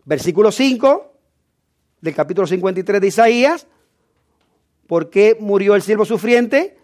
Versículo 0.04 0.50
5, 0.50 1.14
del 2.00 2.14
capítulo 2.16 2.48
53 2.48 3.00
de 3.00 3.06
Isaías. 3.06 3.68
¿Por 4.88 5.08
qué 5.08 5.36
murió 5.38 5.76
el 5.76 5.82
siervo 5.82 6.04
sufriente? 6.04 6.79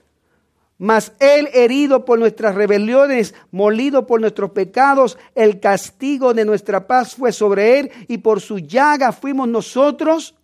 Mas 0.79 1.12
él 1.21 1.49
herido 1.55 2.05
por 2.05 2.19
nuestras 2.19 2.55
rebeliones, 2.55 3.35
molido 3.51 4.07
por 4.07 4.21
nuestros 4.21 4.51
pecados, 4.51 5.17
el 5.35 5.59
castigo 5.59 6.35
de 6.35 6.45
nuestra 6.45 6.87
paz 6.87 7.15
fue 7.15 7.33
sobre 7.33 7.79
él 7.79 7.91
y 8.09 8.19
por 8.19 8.41
su 8.41 8.59
llaga 8.59 9.12
fuimos 9.12 9.49
nosotros 9.49 10.35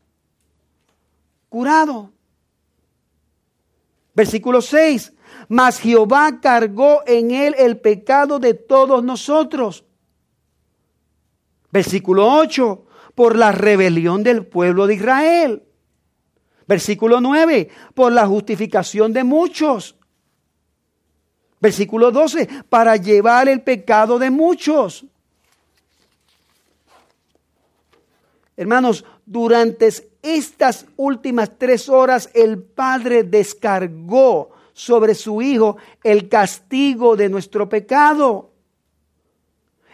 curados. 1.49 2.09
Versículo 4.15 4.63
6. 4.63 5.13
Mas 5.49 5.79
Jehová 5.79 6.41
cargó 6.41 7.03
en 7.07 7.31
él 7.31 7.55
el 7.59 7.79
pecado 7.79 8.39
de 8.39 8.55
todos 8.55 9.05
nosotros. 9.05 9.85
Versículo 11.71 12.27
8 12.35 12.87
por 13.15 13.37
la 13.37 13.53
rebelión 13.53 14.23
del 14.23 14.47
pueblo 14.47 14.87
de 14.87 14.95
Israel. 14.95 15.63
Versículo 16.67 17.21
9, 17.21 17.69
por 17.95 18.13
la 18.13 18.27
justificación 18.27 19.13
de 19.13 19.25
muchos. 19.25 19.97
Versículo 21.63 22.11
12, 22.11 22.47
para 22.69 22.97
llevar 22.97 23.49
el 23.49 23.63
pecado 23.63 24.19
de 24.19 24.31
muchos. 24.31 25.07
Hermanos, 28.55 29.07
durante 29.25 29.89
estas 30.21 30.85
últimas 30.97 31.57
tres 31.57 31.89
horas 31.89 32.29
el 32.35 32.61
Padre 32.63 33.23
descargó 33.23 34.51
sobre 34.75 35.15
su 35.15 35.41
Hijo 35.41 35.79
el 36.05 36.29
castigo 36.29 37.17
de 37.17 37.31
nuestro 37.31 37.67
pecado 37.67 38.53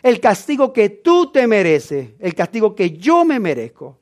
el 0.03 0.21
castigo 0.21 0.73
que 0.73 0.89
tú 0.89 1.31
te 1.33 1.47
mereces, 1.47 2.11
el 2.19 2.35
castigo 2.35 2.75
que 2.75 2.97
yo 2.97 3.25
me 3.25 3.41
merezco. 3.41 3.99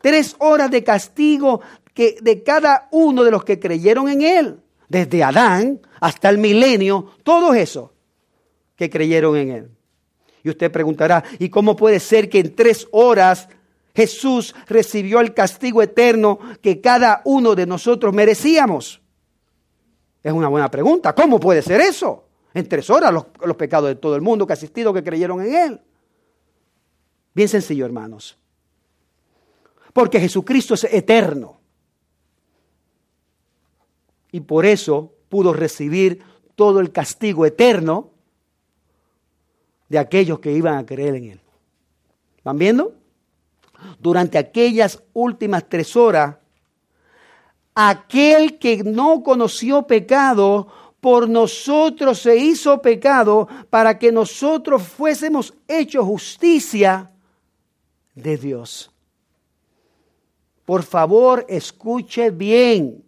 Tres 0.00 0.36
horas 0.38 0.70
de 0.70 0.84
castigo 0.84 1.60
que 1.92 2.16
de 2.20 2.42
cada 2.42 2.88
uno 2.92 3.24
de 3.24 3.30
los 3.30 3.44
que 3.44 3.58
creyeron 3.58 4.08
en 4.08 4.22
Él, 4.22 4.60
desde 4.88 5.22
Adán 5.22 5.80
hasta 6.00 6.28
el 6.28 6.38
milenio, 6.38 7.12
todos 7.22 7.56
esos 7.56 7.90
que 8.76 8.88
creyeron 8.88 9.36
en 9.36 9.50
Él. 9.50 9.70
Y 10.42 10.50
usted 10.50 10.70
preguntará, 10.70 11.24
¿y 11.38 11.48
cómo 11.48 11.76
puede 11.76 12.00
ser 12.00 12.28
que 12.28 12.38
en 12.38 12.54
tres 12.54 12.86
horas 12.92 13.48
Jesús 13.94 14.54
recibió 14.66 15.20
el 15.20 15.34
castigo 15.34 15.82
eterno 15.82 16.38
que 16.62 16.80
cada 16.80 17.22
uno 17.24 17.54
de 17.54 17.66
nosotros 17.66 18.14
merecíamos? 18.14 19.00
Es 20.22 20.32
una 20.32 20.48
buena 20.48 20.70
pregunta. 20.70 21.14
¿Cómo 21.14 21.38
puede 21.38 21.62
ser 21.62 21.80
eso? 21.80 22.28
en 22.54 22.68
tres 22.68 22.90
horas 22.90 23.12
los, 23.12 23.56
pecados 23.56 23.88
de 23.88 23.94
todo 23.96 24.16
el 24.16 24.22
mundo 24.22 24.46
que 24.46 24.52
ha 24.52 24.54
asistido, 24.54 24.92
que 24.92 25.02
creyeron 25.02 25.40
en 25.42 25.54
Él. 25.54 25.80
Bien 27.34 27.48
sencillo, 27.48 27.84
hermanos. 27.84 28.36
Porque 29.92 30.20
Jesucristo 30.20 30.74
es 30.74 30.84
eterno. 30.84 31.57
Y 34.32 34.40
por 34.40 34.66
eso 34.66 35.12
pudo 35.28 35.52
recibir 35.52 36.22
todo 36.54 36.80
el 36.80 36.92
castigo 36.92 37.46
eterno 37.46 38.10
de 39.88 39.98
aquellos 39.98 40.40
que 40.40 40.52
iban 40.52 40.76
a 40.76 40.86
creer 40.86 41.14
en 41.14 41.24
Él. 41.24 41.40
¿Van 42.44 42.58
viendo? 42.58 42.94
Durante 43.98 44.38
aquellas 44.38 45.02
últimas 45.12 45.68
tres 45.68 45.96
horas, 45.96 46.36
aquel 47.74 48.58
que 48.58 48.82
no 48.82 49.22
conoció 49.22 49.86
pecado 49.86 50.68
por 51.00 51.28
nosotros 51.28 52.18
se 52.18 52.36
hizo 52.36 52.82
pecado 52.82 53.48
para 53.70 53.98
que 53.98 54.10
nosotros 54.10 54.82
fuésemos 54.82 55.54
hechos 55.68 56.04
justicia 56.04 57.12
de 58.14 58.36
Dios. 58.36 58.90
Por 60.64 60.82
favor, 60.82 61.46
escuche 61.48 62.30
bien. 62.30 63.04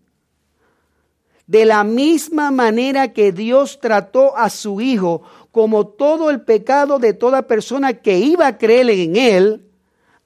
De 1.51 1.65
la 1.65 1.83
misma 1.83 2.53
manera 2.53 3.13
que 3.13 3.33
Dios 3.33 3.81
trató 3.81 4.37
a 4.37 4.49
su 4.51 4.81
Hijo 4.81 5.23
como 5.51 5.85
todo 5.89 6.31
el 6.31 6.43
pecado 6.43 7.01
de 7.01 7.13
toda 7.13 7.43
persona 7.43 7.93
que 7.95 8.21
iba 8.21 8.47
a 8.47 8.57
creer 8.57 8.89
en 8.91 9.17
Él, 9.17 9.69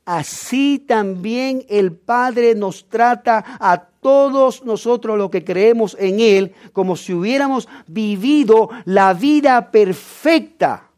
así 0.04 0.84
también 0.86 1.64
el 1.70 1.92
Padre 1.92 2.54
nos 2.54 2.90
trata 2.90 3.42
a 3.58 3.86
todos 3.86 4.66
nosotros 4.66 5.16
los 5.16 5.30
que 5.30 5.42
creemos 5.42 5.96
en 5.98 6.20
Él 6.20 6.54
como 6.74 6.94
si 6.94 7.14
hubiéramos 7.14 7.70
vivido 7.86 8.68
la 8.84 9.14
vida 9.14 9.70
perfecta, 9.70 10.90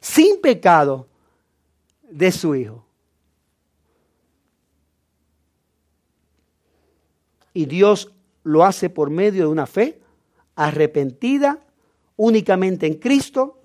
sin 0.00 0.40
pecado, 0.40 1.06
de 2.10 2.32
su 2.32 2.56
Hijo. 2.56 2.84
Y 7.52 7.66
Dios 7.66 8.10
lo 8.44 8.64
hace 8.64 8.90
por 8.90 9.10
medio 9.10 9.44
de 9.44 9.48
una 9.48 9.66
fe 9.66 10.00
arrepentida 10.54 11.58
únicamente 12.16 12.86
en 12.86 12.94
Cristo, 12.94 13.60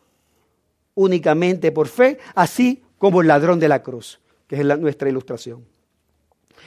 únicamente 0.96 1.72
por 1.72 1.88
fe, 1.88 2.18
así 2.34 2.84
como 2.98 3.22
el 3.22 3.28
ladrón 3.28 3.60
de 3.60 3.68
la 3.68 3.84
cruz, 3.84 4.20
que 4.48 4.56
es 4.60 4.80
nuestra 4.80 5.10
ilustración. 5.10 5.66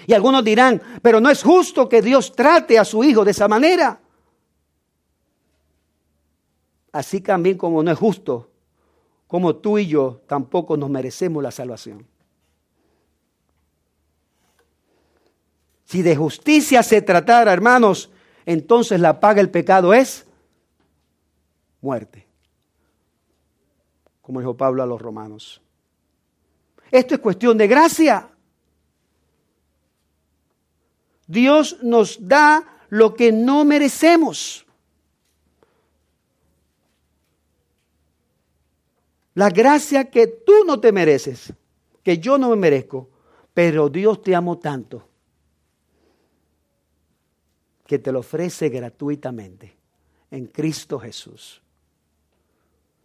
Y 0.07 0.15
algunos 0.15 0.45
dirán, 0.45 0.81
pero 1.03 1.21
no 1.21 1.29
es 1.29 1.43
justo 1.43 1.89
que 1.89 2.03
Dios 2.03 2.33
trate 2.33 2.79
a 2.79 2.85
su 2.85 3.05
hijo 3.05 3.25
de 3.25 3.33
esa 3.33 3.49
manera. 3.49 4.01
Así 6.93 7.21
también 7.21 7.57
como 7.57 7.83
no 7.83 7.91
es 7.91 7.99
justo, 7.99 8.51
como 9.27 9.57
tú 9.57 9.79
y 9.79 9.87
yo 9.87 10.21
tampoco 10.27 10.77
nos 10.77 10.91
merecemos 10.91 11.43
la 11.43 11.51
salvación. 11.51 12.07
Si 15.93 16.01
de 16.01 16.17
justicia 16.17 16.83
se 16.83 17.03
tratara, 17.03 17.53
hermanos, 17.53 18.11
entonces 18.47 18.99
la 18.99 19.21
paga 19.21 19.43
del 19.43 19.51
pecado 19.51 19.93
es 19.93 20.25
muerte. 21.83 22.27
Como 24.23 24.41
dijo 24.41 24.57
Pablo 24.57 24.83
a 24.83 24.87
los 24.87 25.03
romanos. 25.03 25.61
Esto 26.91 27.17
es 27.17 27.21
cuestión 27.21 27.59
de 27.59 27.67
gracia. 27.67 28.31
Dios 31.27 31.77
nos 31.83 32.27
da 32.27 32.79
lo 32.89 33.13
que 33.13 33.31
no 33.31 33.67
merecemos. 33.67 34.65
La 39.35 39.51
gracia 39.51 40.09
que 40.09 40.27
tú 40.27 40.65
no 40.67 40.81
te 40.81 40.91
mereces, 40.91 41.53
que 42.03 42.17
yo 42.17 42.39
no 42.39 42.49
me 42.49 42.57
merezco, 42.57 43.11
pero 43.53 43.91
Dios 43.91 44.23
te 44.23 44.35
amó 44.35 44.59
tanto 44.59 45.12
que 47.93 47.99
te 47.99 48.11
lo 48.11 48.21
ofrece 48.21 48.71
gratuitamente 48.71 49.77
en 50.31 50.47
Cristo 50.47 50.99
Jesús. 50.99 51.61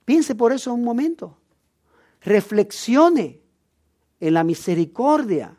Piense 0.06 0.34
por 0.34 0.54
eso 0.54 0.74
un 0.74 0.82
momento. 0.82 1.36
Reflexione 2.22 3.42
en 4.18 4.34
la 4.34 4.46
misericordia 4.46 5.54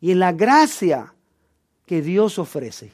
y 0.00 0.12
en 0.12 0.20
la 0.20 0.30
gracia 0.30 1.12
que 1.86 2.00
Dios 2.02 2.38
ofrece. 2.38 2.92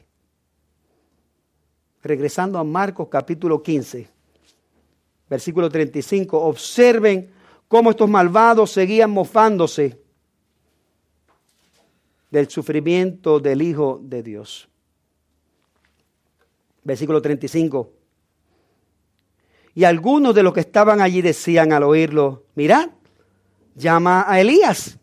Regresando 2.03 2.59
a 2.59 2.65
Marcos 2.65 3.09
capítulo 3.11 3.63
15, 3.63 4.09
versículo 5.29 5.69
35, 5.69 6.41
observen 6.41 7.31
cómo 7.69 7.91
estos 7.91 8.09
malvados 8.09 8.71
seguían 8.71 9.11
mofándose 9.11 10.01
del 12.31 12.49
sufrimiento 12.49 13.39
del 13.39 13.61
Hijo 13.61 14.01
de 14.03 14.23
Dios. 14.23 14.71
Versículo 16.85 17.21
35. 17.21 17.93
Y 19.75 19.85
algunos 19.85 20.35
de 20.35 20.43
los 20.43 20.55
que 20.55 20.61
estaban 20.61 21.01
allí 21.01 21.21
decían 21.21 21.73
al 21.73 21.83
oírlo, 21.83 22.45
mirad, 22.55 22.91
llama 23.75 24.25
a 24.29 24.41
Elías 24.41 24.99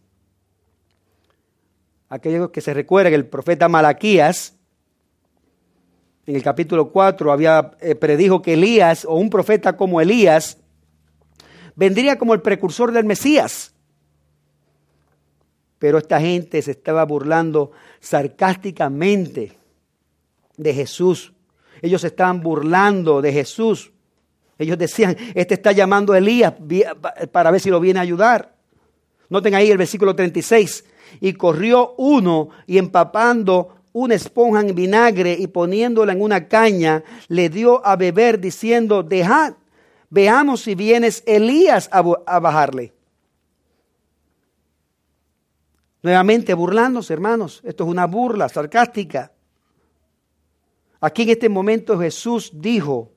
aquellos 2.11 2.51
que 2.51 2.59
se 2.59 2.73
recuerdan, 2.73 3.13
el 3.13 3.25
profeta 3.25 3.69
Malaquías, 3.69 4.53
en 6.25 6.35
el 6.35 6.43
capítulo 6.43 6.91
4, 6.91 7.31
había 7.31 7.71
eh, 7.79 7.95
predijo 7.95 8.41
que 8.41 8.53
Elías, 8.53 9.05
o 9.05 9.15
un 9.15 9.29
profeta 9.29 9.77
como 9.77 10.01
Elías, 10.01 10.57
vendría 11.73 12.17
como 12.17 12.33
el 12.33 12.41
precursor 12.41 12.91
del 12.91 13.05
Mesías. 13.05 13.73
Pero 15.79 15.97
esta 15.97 16.19
gente 16.19 16.61
se 16.61 16.71
estaba 16.71 17.05
burlando 17.05 17.71
sarcásticamente 18.01 19.53
de 20.57 20.73
Jesús. 20.73 21.33
Ellos 21.81 22.03
estaban 22.03 22.41
burlando 22.41 23.21
de 23.21 23.33
Jesús. 23.33 23.91
Ellos 24.57 24.77
decían, 24.77 25.17
este 25.33 25.55
está 25.55 25.71
llamando 25.71 26.13
a 26.13 26.19
Elías 26.19 26.53
para 27.31 27.51
ver 27.51 27.59
si 27.59 27.69
lo 27.69 27.79
viene 27.79 27.99
a 27.99 28.03
ayudar. 28.03 28.55
Noten 29.29 29.55
ahí 29.55 29.71
el 29.71 29.77
versículo 29.77 30.15
36 30.15 30.85
y 31.19 31.33
corrió 31.33 31.95
uno 31.97 32.49
y 32.67 32.77
empapando 32.77 33.75
una 33.93 34.15
esponja 34.15 34.61
en 34.61 34.75
vinagre 34.75 35.35
y 35.37 35.47
poniéndola 35.47 36.13
en 36.13 36.21
una 36.21 36.47
caña, 36.47 37.03
le 37.27 37.49
dio 37.49 37.85
a 37.85 37.95
beber 37.95 38.39
diciendo, 38.39 39.03
dejad, 39.03 39.53
veamos 40.09 40.61
si 40.61 40.75
vienes 40.75 41.23
Elías 41.25 41.89
a, 41.91 42.03
a 42.25 42.39
bajarle. 42.39 42.93
Nuevamente 46.03 46.53
burlándose, 46.53 47.13
hermanos. 47.13 47.61
Esto 47.63 47.83
es 47.83 47.89
una 47.89 48.05
burla 48.05 48.49
sarcástica. 48.49 49.31
Aquí 51.01 51.23
en 51.23 51.29
este 51.29 51.49
momento 51.49 51.99
Jesús 51.99 52.51
dijo 52.53 53.11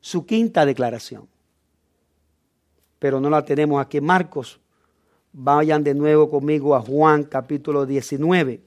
su 0.00 0.24
quinta 0.24 0.64
declaración. 0.64 1.28
Pero 2.98 3.20
no 3.20 3.28
la 3.28 3.44
tenemos 3.44 3.80
aquí 3.84 4.00
Marcos. 4.00 4.58
Vayan 5.32 5.84
de 5.84 5.94
nuevo 5.94 6.30
conmigo 6.30 6.74
a 6.74 6.80
Juan 6.80 7.24
capítulo 7.24 7.84
19. 7.84 8.62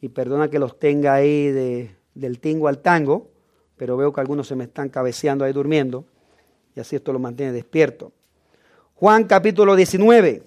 Y 0.00 0.08
perdona 0.08 0.50
que 0.50 0.58
los 0.58 0.78
tenga 0.80 1.14
ahí 1.14 1.52
de, 1.52 1.94
del 2.14 2.40
tingo 2.40 2.66
al 2.66 2.78
tango, 2.78 3.30
pero 3.76 3.96
veo 3.96 4.12
que 4.12 4.20
algunos 4.20 4.48
se 4.48 4.56
me 4.56 4.64
están 4.64 4.88
cabeceando 4.88 5.44
ahí 5.44 5.52
durmiendo. 5.52 6.04
Y 6.74 6.80
así 6.80 6.96
esto 6.96 7.12
lo 7.12 7.20
mantiene 7.20 7.52
despierto. 7.52 8.10
Juan 8.96 9.24
capítulo 9.24 9.76
19. 9.76 10.42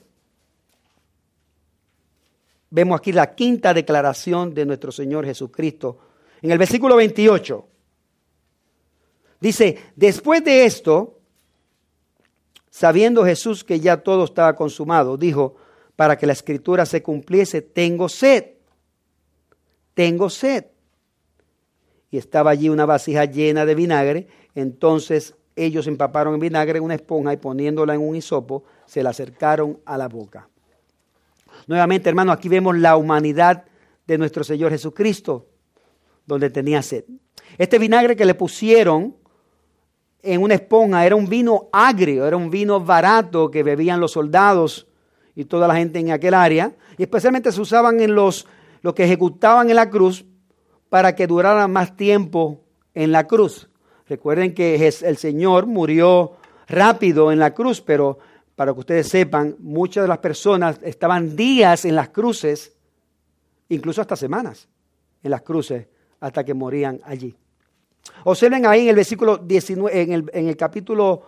Vemos 2.69 2.99
aquí 2.99 3.13
la 3.13 3.33
quinta 3.35 3.73
declaración 3.73 4.53
de 4.53 4.65
nuestro 4.65 4.91
Señor 4.91 5.25
Jesucristo. 5.25 5.99
En 6.41 6.51
el 6.51 6.57
versículo 6.57 6.95
28. 6.95 7.67
Dice, 9.39 9.77
después 9.95 10.43
de 10.43 10.65
esto, 10.65 11.17
Sabiendo 12.77 13.25
Jesús 13.25 13.63
que 13.63 13.79
ya 13.79 13.97
todo 13.97 14.25
estaba 14.25 14.55
consumado, 14.55 15.17
dijo, 15.17 15.55
para 15.95 16.15
que 16.15 16.27
la 16.27 16.33
escritura 16.33 16.85
se 16.85 17.01
cumpliese, 17.01 17.63
tengo 17.63 18.07
sed, 18.07 18.51
tengo 19.95 20.29
sed. 20.29 20.65
Y 22.11 22.19
estaba 22.19 22.51
allí 22.51 22.69
una 22.69 22.85
vasija 22.85 23.25
llena 23.25 23.65
de 23.65 23.73
vinagre, 23.73 24.27
entonces 24.53 25.33
ellos 25.55 25.87
empaparon 25.87 26.35
en 26.35 26.39
vinagre 26.39 26.79
una 26.79 26.93
esponja 26.93 27.33
y 27.33 27.37
poniéndola 27.37 27.95
en 27.95 28.01
un 28.01 28.15
hisopo, 28.15 28.63
se 28.85 29.01
la 29.01 29.09
acercaron 29.09 29.79
a 29.83 29.97
la 29.97 30.07
boca. 30.07 30.47
Nuevamente, 31.65 32.09
hermano, 32.09 32.31
aquí 32.31 32.47
vemos 32.47 32.77
la 32.77 32.95
humanidad 32.95 33.65
de 34.05 34.19
nuestro 34.19 34.43
Señor 34.43 34.69
Jesucristo, 34.69 35.47
donde 36.27 36.51
tenía 36.51 36.83
sed. 36.83 37.05
Este 37.57 37.79
vinagre 37.79 38.15
que 38.15 38.25
le 38.25 38.35
pusieron 38.35 39.15
en 40.21 40.41
una 40.41 40.55
esponja, 40.55 41.05
era 41.05 41.15
un 41.15 41.27
vino 41.27 41.69
agrio, 41.71 42.27
era 42.27 42.37
un 42.37 42.49
vino 42.49 42.79
barato 42.79 43.49
que 43.49 43.63
bebían 43.63 43.99
los 43.99 44.11
soldados 44.11 44.87
y 45.35 45.45
toda 45.45 45.67
la 45.67 45.75
gente 45.75 45.99
en 45.99 46.11
aquel 46.11 46.33
área, 46.33 46.73
y 46.97 47.03
especialmente 47.03 47.51
se 47.51 47.61
usaban 47.61 48.01
en 48.01 48.13
los, 48.13 48.47
los 48.81 48.93
que 48.93 49.05
ejecutaban 49.05 49.69
en 49.69 49.75
la 49.77 49.89
cruz 49.89 50.25
para 50.89 51.15
que 51.15 51.27
durara 51.27 51.67
más 51.67 51.95
tiempo 51.95 52.61
en 52.93 53.11
la 53.11 53.25
cruz. 53.25 53.69
Recuerden 54.07 54.53
que 54.53 54.75
el 55.03 55.17
Señor 55.17 55.65
murió 55.65 56.33
rápido 56.67 57.31
en 57.31 57.39
la 57.39 57.53
cruz, 57.53 57.81
pero 57.81 58.17
para 58.55 58.73
que 58.73 58.79
ustedes 58.79 59.07
sepan, 59.07 59.55
muchas 59.59 60.03
de 60.03 60.07
las 60.07 60.17
personas 60.17 60.79
estaban 60.81 61.35
días 61.35 61.85
en 61.85 61.95
las 61.95 62.09
cruces, 62.09 62.75
incluso 63.69 64.01
hasta 64.01 64.15
semanas 64.15 64.67
en 65.21 65.31
las 65.31 65.43
cruces, 65.43 65.87
hasta 66.19 66.43
que 66.43 66.53
morían 66.53 66.99
allí. 67.03 67.35
Observen 68.23 68.65
ahí 68.65 68.83
en 68.83 68.89
el 68.89 68.95
versículo 68.95 69.37
19, 69.37 70.01
en 70.01 70.11
el, 70.11 70.31
en 70.33 70.47
el 70.47 70.57
capítulo 70.57 71.23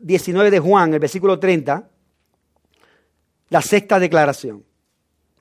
19 0.00 0.50
de 0.50 0.58
Juan, 0.58 0.94
el 0.94 1.00
versículo 1.00 1.38
30, 1.38 1.88
la 3.50 3.62
sexta 3.62 3.98
declaración. 3.98 4.64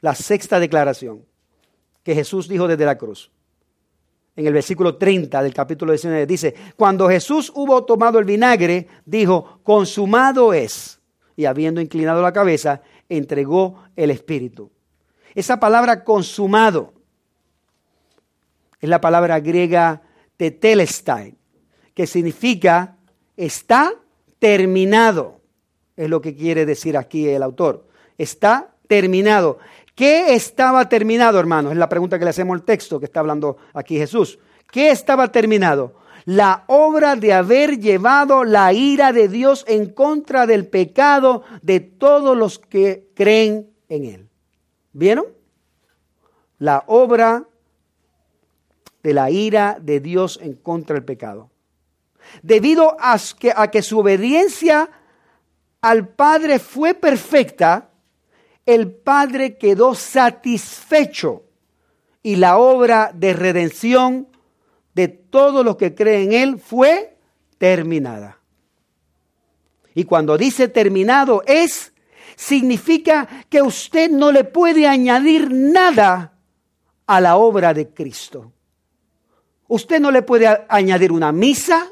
La 0.02 0.14
sexta 0.14 0.60
declaración 0.60 1.26
que 2.04 2.14
Jesús 2.14 2.48
dijo 2.48 2.68
desde 2.68 2.86
la 2.86 2.98
cruz. 2.98 3.32
En 4.36 4.46
el 4.48 4.54
versículo 4.54 4.98
30 4.98 5.42
del 5.42 5.54
capítulo 5.54 5.94
19 5.94 6.26
dice, 6.26 6.54
cuando 6.76 7.08
Jesús 7.08 7.52
hubo 7.56 7.86
tomado 7.86 8.20
el 8.20 8.26
vinagre, 8.26 8.88
dijo, 9.06 9.60
consumado 9.64 10.54
es. 10.54 11.00
Y 11.36 11.46
habiendo 11.46 11.82
inclinado 11.82 12.22
la 12.22 12.34
cabeza, 12.34 12.82
entregó 13.10 13.84
el 13.96 14.12
Espíritu. 14.12 14.72
Esa 15.34 15.60
palabra 15.60 16.04
consumado 16.04 16.93
es 18.84 18.90
la 18.90 19.00
palabra 19.00 19.40
griega 19.40 20.02
tetelestai, 20.36 21.36
que 21.94 22.06
significa 22.06 22.98
está 23.38 23.94
terminado, 24.40 25.40
es 25.96 26.10
lo 26.10 26.20
que 26.20 26.36
quiere 26.36 26.66
decir 26.66 26.98
aquí 26.98 27.30
el 27.30 27.44
autor. 27.44 27.88
Está 28.18 28.76
terminado. 28.90 29.60
¿Qué 29.96 30.34
estaba 30.36 30.90
terminado, 30.90 31.40
hermanos? 31.40 31.72
Es 31.72 31.78
la 31.78 31.88
pregunta 31.88 32.20
que 32.20 32.26
le 32.26 32.32
hacemos 32.32 32.56
al 32.56 32.64
texto 32.66 33.00
que 33.00 33.06
está 33.06 33.22
hablando 33.22 33.56
aquí 33.74 33.98
Jesús. 33.98 34.38
¿Qué 34.70 34.92
estaba 34.92 35.32
terminado? 35.32 35.96
La 36.26 36.66
obra 36.68 37.16
de 37.16 37.32
haber 37.32 37.80
llevado 37.80 38.44
la 38.44 38.74
ira 38.74 39.14
de 39.14 39.30
Dios 39.30 39.64
en 39.66 39.94
contra 39.94 40.46
del 40.46 40.68
pecado 40.68 41.44
de 41.62 41.80
todos 41.80 42.36
los 42.36 42.60
que 42.60 43.08
creen 43.16 43.70
en 43.88 44.04
Él. 44.04 44.30
¿Vieron? 44.92 45.28
La 46.58 46.84
obra 46.88 47.48
de 49.04 49.14
la 49.14 49.30
ira 49.30 49.78
de 49.80 50.00
Dios 50.00 50.40
en 50.42 50.54
contra 50.54 50.96
del 50.96 51.04
pecado. 51.04 51.52
Debido 52.42 52.96
a 53.00 53.20
que, 53.38 53.54
a 53.56 53.70
que 53.70 53.82
su 53.82 54.00
obediencia 54.00 54.90
al 55.82 56.08
Padre 56.08 56.60
fue 56.60 56.94
perfecta, 56.94 57.90
el 58.66 58.90
Padre 58.92 59.58
quedó 59.58 59.94
satisfecho 59.94 61.44
y 62.24 62.38
la 62.38 62.58
obra 62.58 63.12
de 63.14 63.34
redención 63.34 64.30
de 64.96 65.10
todos 65.10 65.66
los 65.66 65.76
que 65.76 65.94
creen 65.94 66.32
en 66.32 66.42
Él 66.42 66.60
fue 66.60 67.18
terminada. 67.58 68.40
Y 69.94 70.06
cuando 70.06 70.38
dice 70.38 70.70
terminado 70.70 71.44
es, 71.46 71.94
significa 72.38 73.28
que 73.50 73.62
usted 73.62 74.10
no 74.10 74.32
le 74.32 74.46
puede 74.46 74.88
añadir 74.88 75.52
nada 75.52 76.34
a 77.06 77.20
la 77.20 77.36
obra 77.36 77.74
de 77.74 77.90
Cristo. 77.90 78.53
Usted 79.74 80.00
no 80.00 80.12
le 80.12 80.22
puede 80.22 80.46
añadir 80.70 81.12
una 81.12 81.32
misa, 81.32 81.92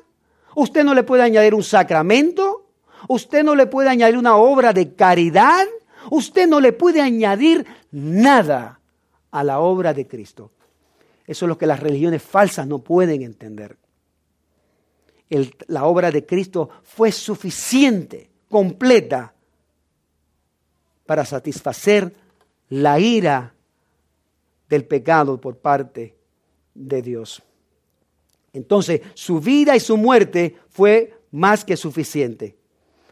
usted 0.53 0.83
no 0.83 0.93
le 0.93 1.01
puede 1.01 1.23
añadir 1.23 1.55
un 1.55 1.63
sacramento, 1.63 2.69
usted 3.07 3.43
no 3.43 3.55
le 3.55 3.65
puede 3.65 3.89
añadir 3.89 4.19
una 4.19 4.35
obra 4.35 4.71
de 4.71 4.93
caridad, 4.93 5.65
usted 6.11 6.47
no 6.47 6.59
le 6.59 6.73
puede 6.73 7.01
añadir 7.01 7.65
nada 7.89 8.79
a 9.31 9.43
la 9.43 9.61
obra 9.61 9.95
de 9.95 10.05
Cristo. 10.05 10.51
Eso 11.25 11.45
es 11.45 11.49
lo 11.49 11.57
que 11.57 11.65
las 11.65 11.79
religiones 11.79 12.21
falsas 12.21 12.67
no 12.67 12.77
pueden 12.83 13.23
entender. 13.23 13.75
la 15.65 15.85
obra 15.85 16.11
de 16.11 16.23
Cristo 16.23 16.69
fue 16.83 17.11
suficiente, 17.11 18.29
completa, 18.47 19.33
para 21.07 21.25
satisfacer 21.25 22.13
la 22.69 22.99
ira 22.99 23.55
del 24.69 24.85
pecado 24.85 25.41
por 25.41 25.57
parte 25.57 26.15
de 26.75 27.01
Dios. 27.01 27.41
Entonces, 28.53 29.01
su 29.13 29.39
vida 29.39 29.75
y 29.75 29.79
su 29.79 29.97
muerte 29.97 30.57
fue 30.69 31.13
más 31.31 31.63
que 31.63 31.77
suficiente. 31.77 32.57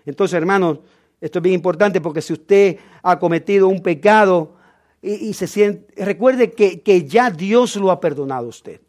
Entonces, 0.05 0.35
hermanos, 0.35 0.79
esto 1.21 1.39
es 1.39 1.43
bien 1.43 1.55
importante 1.55 2.01
porque 2.01 2.21
si 2.21 2.33
usted 2.33 2.77
ha 3.01 3.19
cometido 3.19 3.67
un 3.67 3.81
pecado 3.81 4.55
y, 5.01 5.33
se 5.33 5.47
siente, 5.47 6.03
recuerde 6.03 6.51
que, 6.51 6.81
que 6.81 7.07
ya 7.07 7.29
Dios 7.29 7.75
lo 7.77 7.91
ha 7.91 7.99
perdonado 7.99 8.47
a 8.47 8.49
usted. 8.49 8.81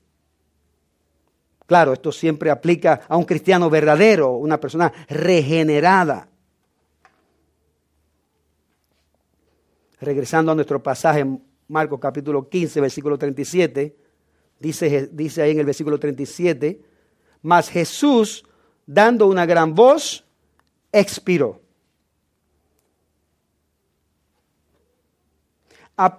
Claro, 1.66 1.92
esto 1.92 2.10
siempre 2.10 2.50
aplica 2.50 3.02
a 3.08 3.16
un 3.16 3.24
cristiano 3.24 3.70
verdadero, 3.70 4.32
una 4.32 4.58
persona 4.58 4.92
regenerada. 5.08 6.28
Regresando 10.00 10.50
a 10.50 10.54
nuestro 10.56 10.82
pasaje, 10.82 11.24
Marcos 11.68 12.00
capítulo 12.00 12.48
15, 12.48 12.80
versículo 12.80 13.16
37, 13.16 13.94
dice, 14.60 15.08
dice 15.12 15.42
ahí 15.42 15.52
en 15.52 15.58
el 15.58 15.66
versículo 15.66 15.98
37, 15.98 16.80
mas 17.42 17.68
Jesús, 17.68 18.44
dando 18.86 19.26
una 19.26 19.46
gran 19.46 19.74
voz, 19.74 20.24
expiró. 20.92 21.60
A, 25.96 26.16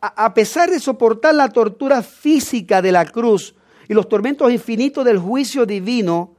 a 0.00 0.34
pesar 0.34 0.70
de 0.70 0.78
soportar 0.78 1.34
la 1.34 1.50
tortura 1.50 2.02
física 2.02 2.80
de 2.80 2.92
la 2.92 3.04
cruz 3.04 3.54
y 3.86 3.92
los 3.92 4.08
tormentos 4.08 4.50
infinitos 4.50 5.04
del 5.04 5.18
juicio 5.18 5.66
divino, 5.66 6.36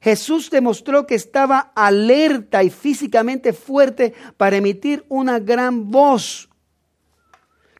Jesús 0.00 0.50
demostró 0.50 1.06
que 1.06 1.14
estaba 1.14 1.72
alerta 1.74 2.62
y 2.62 2.70
físicamente 2.70 3.52
fuerte 3.52 4.14
para 4.36 4.56
emitir 4.56 5.04
una 5.08 5.38
gran 5.38 5.90
voz. 5.90 6.48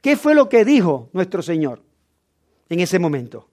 ¿Qué 0.02 0.16
fue 0.16 0.34
lo 0.34 0.48
que 0.50 0.64
dijo 0.64 1.08
nuestro 1.12 1.42
Señor 1.42 1.83
en 2.74 2.80
ese 2.80 2.98
momento? 2.98 3.48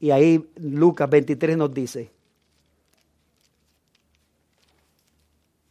Y 0.00 0.10
ahí 0.10 0.50
Lucas 0.56 1.08
23 1.08 1.56
nos 1.56 1.72
dice, 1.72 2.10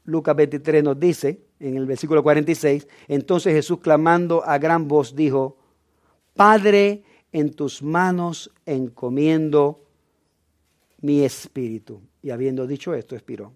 Lucas 0.05 0.35
23 0.35 0.83
nos 0.83 0.99
dice, 0.99 1.41
en 1.59 1.75
el 1.75 1.85
versículo 1.85 2.23
46, 2.23 2.87
entonces 3.07 3.53
Jesús 3.53 3.79
clamando 3.79 4.43
a 4.45 4.57
gran 4.57 4.87
voz 4.87 5.15
dijo, 5.15 5.57
Padre, 6.33 7.03
en 7.31 7.53
tus 7.53 7.83
manos 7.83 8.51
encomiendo 8.65 9.83
mi 11.01 11.23
espíritu. 11.23 12.01
Y 12.21 12.29
habiendo 12.29 12.65
dicho 12.65 12.93
esto, 12.93 13.15
expiró. 13.15 13.51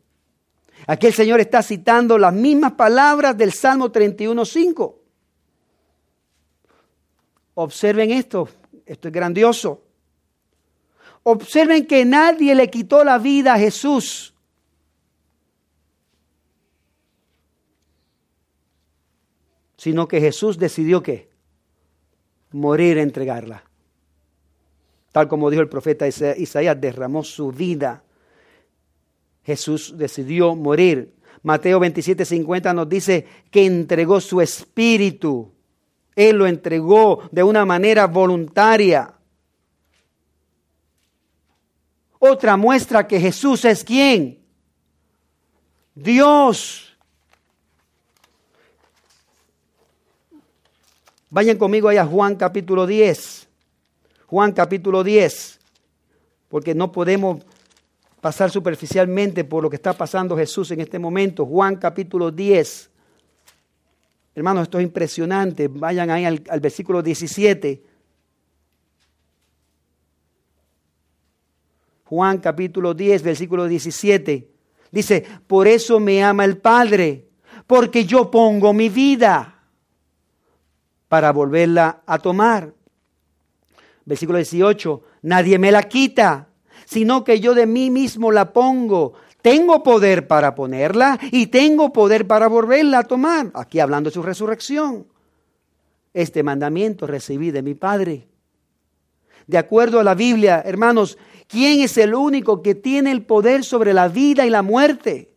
Aquí 0.87 1.07
el 1.07 1.13
Señor 1.13 1.39
está 1.39 1.61
citando 1.63 2.17
las 2.17 2.33
mismas 2.33 2.73
palabras 2.73 3.37
del 3.37 3.53
Salmo 3.53 3.91
31.5. 3.91 5.04
Observen 7.55 8.11
esto, 8.11 8.47
esto 8.85 9.07
es 9.07 9.13
grandioso. 9.13 9.81
Observen 11.23 11.87
que 11.87 12.05
nadie 12.05 12.53
le 12.53 12.69
quitó 12.69 13.03
la 13.03 13.17
vida 13.17 13.55
a 13.55 13.57
Jesús. 13.57 14.33
Sino 19.77 20.07
que 20.07 20.19
Jesús 20.19 20.57
decidió 20.59 21.01
que 21.01 21.29
morir, 22.51 22.97
entregarla. 22.97 23.63
Tal 25.11 25.27
como 25.27 25.49
dijo 25.49 25.61
el 25.61 25.69
profeta 25.69 26.07
Isaías, 26.07 26.79
derramó 26.79 27.23
su 27.23 27.51
vida. 27.51 28.03
Jesús 29.43 29.93
decidió 29.97 30.55
morir. 30.55 31.13
Mateo 31.41 31.79
27, 31.79 32.25
50 32.25 32.73
nos 32.73 32.89
dice 32.89 33.25
que 33.49 33.65
entregó 33.65 34.19
su 34.19 34.41
espíritu. 34.41 35.54
Él 36.15 36.37
lo 36.37 36.47
entregó 36.47 37.27
de 37.31 37.43
una 37.43 37.65
manera 37.65 38.07
voluntaria. 38.07 39.13
Otra 42.19 42.57
muestra 42.57 43.07
que 43.07 43.19
Jesús 43.19 43.65
es 43.65 43.83
quién? 43.83 44.39
Dios. 45.93 46.97
Vayan 51.29 51.57
conmigo 51.57 51.89
allá 51.89 52.03
a 52.03 52.07
Juan 52.07 52.35
capítulo 52.35 52.87
10. 52.87 53.47
Juan 54.27 54.53
capítulo 54.53 55.03
10. 55.03 55.59
Porque 56.47 56.73
no 56.73 56.91
podemos 56.91 57.43
pasar 58.21 58.49
superficialmente 58.49 59.43
por 59.43 59.61
lo 59.61 59.69
que 59.69 59.75
está 59.75 59.93
pasando 59.93 60.37
Jesús 60.37 60.71
en 60.71 60.79
este 60.79 60.97
momento. 60.97 61.45
Juan 61.45 61.75
capítulo 61.75 62.31
10. 62.31 62.89
Hermanos, 64.35 64.63
esto 64.63 64.79
es 64.79 64.83
impresionante. 64.83 65.69
Vayan 65.69 66.09
ahí 66.09 66.25
al, 66.25 66.43
al 66.49 66.59
versículo 66.59 67.01
17. 67.01 67.81
Juan 72.03 72.37
capítulo 72.37 72.93
10, 72.93 73.23
versículo 73.23 73.65
17. 73.65 74.49
Dice, 74.91 75.25
por 75.47 75.67
eso 75.67 75.99
me 75.99 76.23
ama 76.23 76.45
el 76.45 76.57
Padre, 76.57 77.29
porque 77.65 78.05
yo 78.05 78.29
pongo 78.29 78.73
mi 78.73 78.89
vida 78.89 79.63
para 81.07 81.31
volverla 81.31 82.03
a 82.05 82.19
tomar. 82.19 82.73
Versículo 84.05 84.37
18, 84.37 85.03
nadie 85.23 85.57
me 85.57 85.71
la 85.71 85.83
quita, 85.83 86.49
sino 86.85 87.23
que 87.23 87.39
yo 87.39 87.55
de 87.55 87.65
mí 87.65 87.89
mismo 87.89 88.31
la 88.31 88.53
pongo. 88.53 89.13
Tengo 89.45 89.83
poder 89.83 90.27
para 90.27 90.55
ponerla 90.55 91.19
y 91.31 91.45
tengo 91.45 91.93
poder 91.93 92.25
para 92.25 92.47
volverla 92.47 92.97
a 92.97 93.03
tomar. 93.03 93.51
Aquí 93.53 93.79
hablando 93.79 94.09
de 94.09 94.13
su 94.15 94.23
resurrección. 94.23 95.05
Este 96.15 96.41
mandamiento 96.41 97.05
recibí 97.05 97.51
de 97.51 97.61
mi 97.61 97.75
Padre. 97.75 98.27
De 99.45 99.59
acuerdo 99.59 99.99
a 99.99 100.03
la 100.03 100.15
Biblia, 100.15 100.63
hermanos, 100.65 101.19
¿quién 101.47 101.81
es 101.81 101.95
el 101.99 102.15
único 102.15 102.63
que 102.63 102.73
tiene 102.73 103.11
el 103.11 103.23
poder 103.23 103.63
sobre 103.63 103.93
la 103.93 104.07
vida 104.07 104.47
y 104.47 104.49
la 104.49 104.63
muerte? 104.63 105.35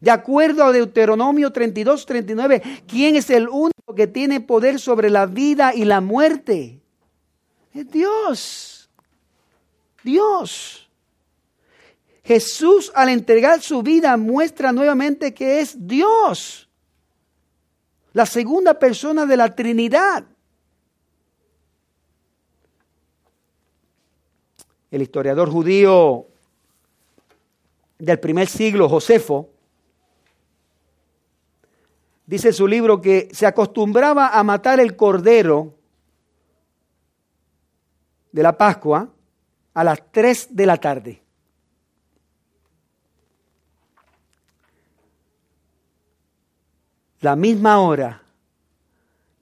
De 0.00 0.10
acuerdo 0.10 0.64
a 0.64 0.72
Deuteronomio 0.72 1.52
32, 1.52 2.06
39, 2.06 2.60
¿quién 2.88 3.14
es 3.14 3.30
el 3.30 3.48
único 3.48 3.94
que 3.94 4.08
tiene 4.08 4.40
poder 4.40 4.80
sobre 4.80 5.10
la 5.10 5.26
vida 5.26 5.72
y 5.72 5.84
la 5.84 6.00
muerte? 6.00 6.80
Es 7.72 7.88
Dios. 7.88 8.90
Dios. 10.02 10.85
Jesús 12.26 12.90
al 12.96 13.08
entregar 13.08 13.62
su 13.62 13.84
vida 13.84 14.16
muestra 14.16 14.72
nuevamente 14.72 15.32
que 15.32 15.60
es 15.60 15.86
Dios. 15.86 16.68
La 18.14 18.26
segunda 18.26 18.80
persona 18.80 19.26
de 19.26 19.36
la 19.36 19.54
Trinidad. 19.54 20.24
El 24.90 25.02
historiador 25.02 25.50
judío 25.50 26.26
del 27.96 28.18
primer 28.18 28.48
siglo, 28.48 28.88
Josefo, 28.88 29.50
dice 32.26 32.52
su 32.52 32.66
libro 32.66 33.00
que 33.00 33.28
se 33.30 33.46
acostumbraba 33.46 34.30
a 34.36 34.42
matar 34.42 34.80
el 34.80 34.96
cordero 34.96 35.74
de 38.32 38.42
la 38.42 38.58
Pascua 38.58 39.12
a 39.74 39.84
las 39.84 40.10
3 40.10 40.48
de 40.50 40.66
la 40.66 40.76
tarde. 40.78 41.25
La 47.26 47.34
misma 47.34 47.80
hora 47.80 48.22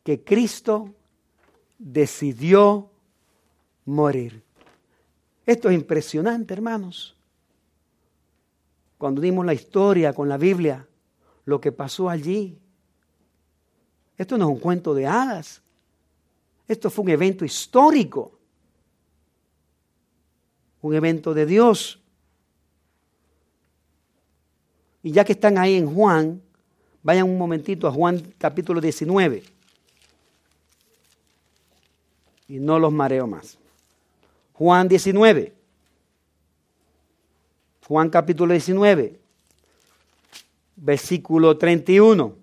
que 0.02 0.24
Cristo 0.24 0.94
decidió 1.78 2.88
morir. 3.84 4.42
Esto 5.44 5.68
es 5.68 5.74
impresionante, 5.74 6.54
hermanos. 6.54 7.14
Cuando 8.96 9.20
dimos 9.20 9.44
la 9.44 9.52
historia 9.52 10.14
con 10.14 10.30
la 10.30 10.38
Biblia, 10.38 10.88
lo 11.44 11.60
que 11.60 11.72
pasó 11.72 12.08
allí. 12.08 12.58
Esto 14.16 14.38
no 14.38 14.46
es 14.46 14.54
un 14.54 14.60
cuento 14.60 14.94
de 14.94 15.06
hadas. 15.06 15.60
Esto 16.66 16.88
fue 16.88 17.04
un 17.04 17.10
evento 17.10 17.44
histórico. 17.44 18.38
Un 20.80 20.94
evento 20.94 21.34
de 21.34 21.44
Dios. 21.44 22.00
Y 25.02 25.12
ya 25.12 25.22
que 25.22 25.32
están 25.32 25.58
ahí 25.58 25.74
en 25.74 25.94
Juan, 25.94 26.40
vayan 27.04 27.28
un 27.28 27.38
momentito 27.38 27.86
a 27.86 27.92
Juan 27.92 28.20
capítulo 28.38 28.80
19. 28.80 29.44
Y 32.48 32.58
no 32.58 32.78
los 32.78 32.92
mareo 32.92 33.26
más. 33.26 33.58
Juan 34.54 34.88
19. 34.88 35.52
Juan 37.86 38.08
capítulo 38.08 38.52
19, 38.52 39.20
versículo 40.76 41.58
31. 41.58 42.34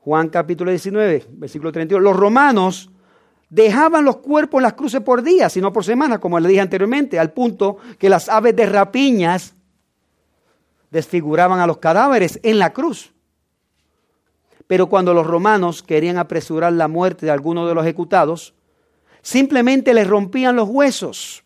Juan 0.00 0.28
capítulo 0.30 0.70
19, 0.70 1.26
versículo 1.30 1.70
31. 1.70 2.02
Los 2.02 2.16
romanos 2.16 2.90
dejaban 3.50 4.06
los 4.06 4.18
cuerpos 4.18 4.58
en 4.58 4.62
las 4.62 4.72
cruces 4.72 5.02
por 5.02 5.22
días, 5.22 5.54
no 5.58 5.72
por 5.72 5.84
semanas, 5.84 6.18
como 6.18 6.40
le 6.40 6.48
dije 6.48 6.62
anteriormente, 6.62 7.18
al 7.18 7.32
punto 7.32 7.76
que 7.98 8.08
las 8.08 8.30
aves 8.30 8.56
de 8.56 8.66
rapiñas 8.66 9.54
desfiguraban 10.94 11.58
a 11.58 11.66
los 11.66 11.78
cadáveres 11.78 12.38
en 12.44 12.60
la 12.60 12.72
cruz. 12.72 13.12
Pero 14.68 14.88
cuando 14.88 15.12
los 15.12 15.26
romanos 15.26 15.82
querían 15.82 16.18
apresurar 16.18 16.72
la 16.72 16.86
muerte 16.86 17.26
de 17.26 17.32
alguno 17.32 17.66
de 17.66 17.74
los 17.74 17.84
ejecutados, 17.84 18.54
simplemente 19.20 19.92
les 19.92 20.06
rompían 20.06 20.54
los 20.54 20.68
huesos. 20.68 21.42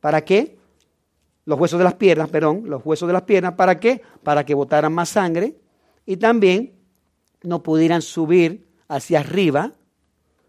¿Para 0.00 0.24
qué? 0.24 0.56
Los 1.44 1.58
huesos 1.58 1.78
de 1.78 1.84
las 1.84 1.94
piernas, 1.94 2.28
perdón, 2.28 2.62
los 2.66 2.86
huesos 2.86 3.08
de 3.08 3.14
las 3.14 3.22
piernas, 3.22 3.54
¿para 3.54 3.80
qué? 3.80 4.00
Para 4.22 4.46
que 4.46 4.54
botaran 4.54 4.94
más 4.94 5.08
sangre 5.08 5.56
y 6.06 6.16
también 6.16 6.72
no 7.42 7.64
pudieran 7.64 8.00
subir 8.00 8.64
hacia 8.86 9.18
arriba 9.18 9.72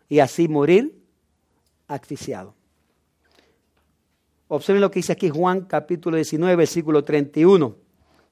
y 0.08 0.20
así 0.20 0.48
morir 0.48 1.02
asfixiado. 1.88 2.54
Observen 4.50 4.82
lo 4.82 4.92
que 4.92 5.00
dice 5.00 5.14
aquí 5.14 5.30
Juan 5.30 5.62
capítulo 5.62 6.16
19, 6.16 6.56
versículo 6.56 7.04
31. 7.04 7.87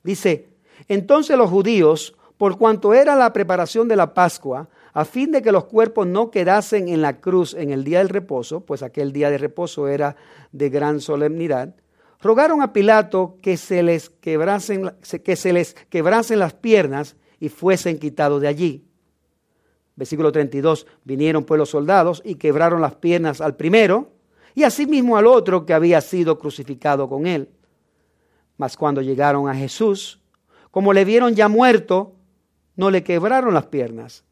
Dice, 0.06 0.50
entonces 0.88 1.36
los 1.36 1.50
judíos, 1.50 2.16
por 2.38 2.60
cuanto 2.60 2.94
era 2.94 3.16
la 3.16 3.34
preparación 3.34 3.88
de 3.88 3.96
la 3.96 4.14
Pascua, 4.14 4.70
a 4.94 5.04
fin 5.04 5.32
de 5.32 5.42
que 5.42 5.52
los 5.52 5.66
cuerpos 5.66 6.06
no 6.06 6.30
quedasen 6.30 6.90
en 6.90 7.02
la 7.02 7.20
cruz 7.20 7.56
en 7.56 7.72
el 7.72 7.84
día 7.84 7.98
del 7.98 8.10
reposo, 8.10 8.60
pues 8.62 8.84
aquel 8.84 9.12
día 9.12 9.32
de 9.32 9.40
reposo 9.40 9.88
era 9.88 10.16
de 10.52 10.70
gran 10.70 11.02
solemnidad, 11.02 11.76
rogaron 12.22 12.62
a 12.62 12.72
Pilato 12.72 13.38
que 13.42 13.58
se 13.58 13.82
les 13.82 14.12
quebrasen, 14.12 14.92
que 15.24 15.36
se 15.36 15.52
les 15.52 15.74
quebrasen 15.90 16.38
las 16.38 16.54
piernas 16.54 17.16
y 17.40 17.50
fuesen 17.50 17.98
quitados 17.98 18.42
de 18.42 18.48
allí. 18.48 18.86
Versículo 19.96 20.32
32, 20.32 20.86
vinieron 21.04 21.46
pues 21.46 21.58
los 21.58 21.72
soldados 21.72 22.22
y 22.24 22.36
quebraron 22.36 22.80
las 22.80 22.94
piernas 22.94 23.42
al 23.42 23.56
primero 23.56 24.12
y 24.54 24.64
asimismo 24.64 25.18
al 25.18 25.26
otro 25.26 25.66
que 25.66 25.74
había 25.74 26.00
sido 26.00 26.38
crucificado 26.38 27.10
con 27.10 27.26
él. 27.26 27.50
Mas 28.58 28.78
cuando 28.78 29.02
llegaron 29.02 29.50
a 29.50 29.56
Jesús, 29.56 30.20
como 30.72 30.94
le 30.94 31.06
vieron 31.06 31.36
ya 31.36 31.48
muerto, 31.48 32.14
no 32.76 32.92
le 32.92 33.04
quebraron 33.04 33.54
las 33.54 33.68
piernas, 33.68 34.24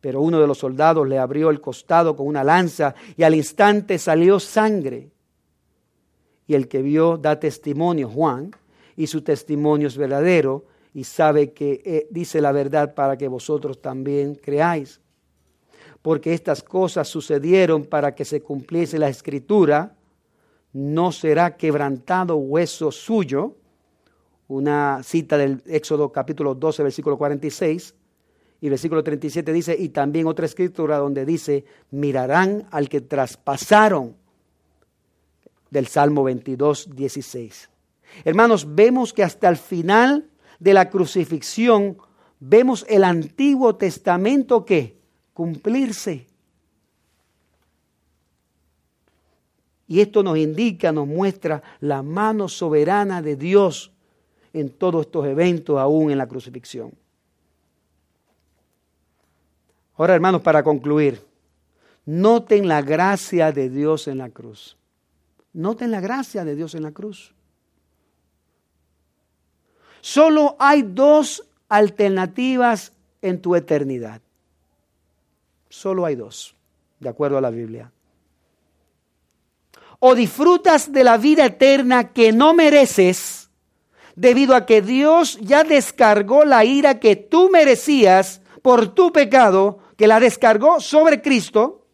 pero 0.00 0.20
uno 0.20 0.40
de 0.40 0.46
los 0.46 0.58
soldados 0.58 1.08
le 1.08 1.18
abrió 1.18 1.50
el 1.50 1.60
costado 1.60 2.14
con 2.14 2.26
una 2.26 2.44
lanza 2.44 2.94
y 3.16 3.22
al 3.22 3.34
instante 3.34 3.98
salió 3.98 4.38
sangre. 4.38 5.10
Y 6.46 6.54
el 6.54 6.68
que 6.68 6.82
vio 6.82 7.18
da 7.18 7.38
testimonio, 7.40 8.08
Juan, 8.08 8.52
y 8.96 9.06
su 9.06 9.22
testimonio 9.22 9.88
es 9.88 9.96
verdadero 9.96 10.64
y 10.94 11.04
sabe 11.04 11.52
que 11.52 11.82
eh, 11.84 12.08
dice 12.10 12.40
la 12.40 12.52
verdad 12.52 12.94
para 12.94 13.16
que 13.16 13.28
vosotros 13.28 13.80
también 13.80 14.34
creáis. 14.34 15.00
Porque 16.02 16.32
estas 16.32 16.62
cosas 16.62 17.08
sucedieron 17.08 17.84
para 17.84 18.14
que 18.14 18.24
se 18.24 18.40
cumpliese 18.40 18.98
la 18.98 19.08
escritura, 19.08 19.97
no 20.72 21.12
será 21.12 21.56
quebrantado 21.56 22.36
hueso 22.36 22.92
suyo. 22.92 23.56
Una 24.48 25.02
cita 25.02 25.36
del 25.36 25.62
Éxodo 25.66 26.10
capítulo 26.10 26.54
12, 26.54 26.82
versículo 26.82 27.18
46 27.18 27.94
y 28.60 28.68
versículo 28.68 29.04
37 29.04 29.52
dice, 29.52 29.76
y 29.78 29.90
también 29.90 30.26
otra 30.26 30.46
escritura 30.46 30.98
donde 30.98 31.24
dice, 31.24 31.64
mirarán 31.90 32.66
al 32.70 32.88
que 32.88 33.00
traspasaron 33.00 34.16
del 35.70 35.86
Salmo 35.86 36.24
22, 36.24 36.90
16. 36.94 37.70
Hermanos, 38.24 38.74
vemos 38.74 39.12
que 39.12 39.22
hasta 39.22 39.48
el 39.48 39.56
final 39.56 40.30
de 40.58 40.74
la 40.74 40.90
crucifixión 40.90 41.98
vemos 42.40 42.84
el 42.88 43.04
Antiguo 43.04 43.76
Testamento 43.76 44.64
que 44.64 44.98
cumplirse. 45.34 46.26
Y 49.88 50.00
esto 50.00 50.22
nos 50.22 50.36
indica, 50.36 50.92
nos 50.92 51.06
muestra 51.06 51.62
la 51.80 52.02
mano 52.02 52.46
soberana 52.48 53.22
de 53.22 53.36
Dios 53.36 53.90
en 54.52 54.68
todos 54.68 55.06
estos 55.06 55.26
eventos, 55.26 55.78
aún 55.78 56.10
en 56.10 56.18
la 56.18 56.28
crucifixión. 56.28 56.92
Ahora, 59.96 60.14
hermanos, 60.14 60.42
para 60.42 60.62
concluir, 60.62 61.20
noten 62.04 62.68
la 62.68 62.82
gracia 62.82 63.50
de 63.50 63.70
Dios 63.70 64.06
en 64.08 64.18
la 64.18 64.28
cruz. 64.28 64.76
Noten 65.54 65.90
la 65.90 66.00
gracia 66.00 66.44
de 66.44 66.54
Dios 66.54 66.74
en 66.74 66.82
la 66.82 66.92
cruz. 66.92 67.34
Solo 70.02 70.54
hay 70.58 70.82
dos 70.82 71.44
alternativas 71.68 72.92
en 73.22 73.40
tu 73.40 73.56
eternidad. 73.56 74.20
Solo 75.70 76.04
hay 76.04 76.14
dos, 76.14 76.54
de 77.00 77.08
acuerdo 77.08 77.38
a 77.38 77.40
la 77.40 77.50
Biblia. 77.50 77.90
O 80.00 80.14
disfrutas 80.14 80.92
de 80.92 81.04
la 81.04 81.16
vida 81.18 81.46
eterna 81.46 82.12
que 82.12 82.32
no 82.32 82.54
mereces, 82.54 83.50
debido 84.14 84.54
a 84.54 84.66
que 84.66 84.82
Dios 84.82 85.38
ya 85.40 85.64
descargó 85.64 86.44
la 86.44 86.64
ira 86.64 87.00
que 87.00 87.16
tú 87.16 87.50
merecías 87.50 88.40
por 88.62 88.94
tu 88.94 89.12
pecado 89.12 89.78
que 89.96 90.06
la 90.06 90.20
descargó 90.20 90.80
sobre 90.80 91.20
Cristo, 91.22 91.86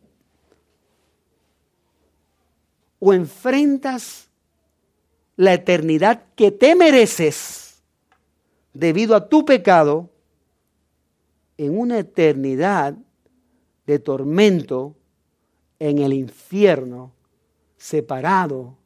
o 2.99 3.13
enfrentas 3.13 4.31
la 5.37 5.53
eternidad 5.53 6.23
que 6.35 6.51
te 6.51 6.75
mereces 6.75 7.83
debido 8.73 9.15
a 9.15 9.29
tu 9.29 9.45
pecado 9.45 10.11
en 11.59 11.79
una 11.79 11.99
eternidad 11.99 12.95
de 13.87 13.99
tormento 13.99 14.97
en 15.79 15.99
el 15.99 16.13
infierno 16.13 17.13
separado 17.85 18.79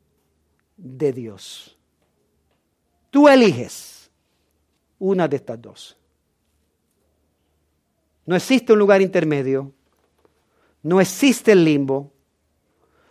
de 0.77 1.13
Dios. 1.13 1.79
Tú 3.11 3.29
eliges 3.29 4.11
una 4.99 5.29
de 5.29 5.37
estas 5.37 5.63
dos. 5.63 5.97
No 8.27 8.35
existe 8.35 8.73
un 8.73 8.81
lugar 8.81 9.01
intermedio. 9.01 9.71
No 10.83 11.01
existe 11.01 11.53
el 11.53 11.65
limbo. 11.65 12.11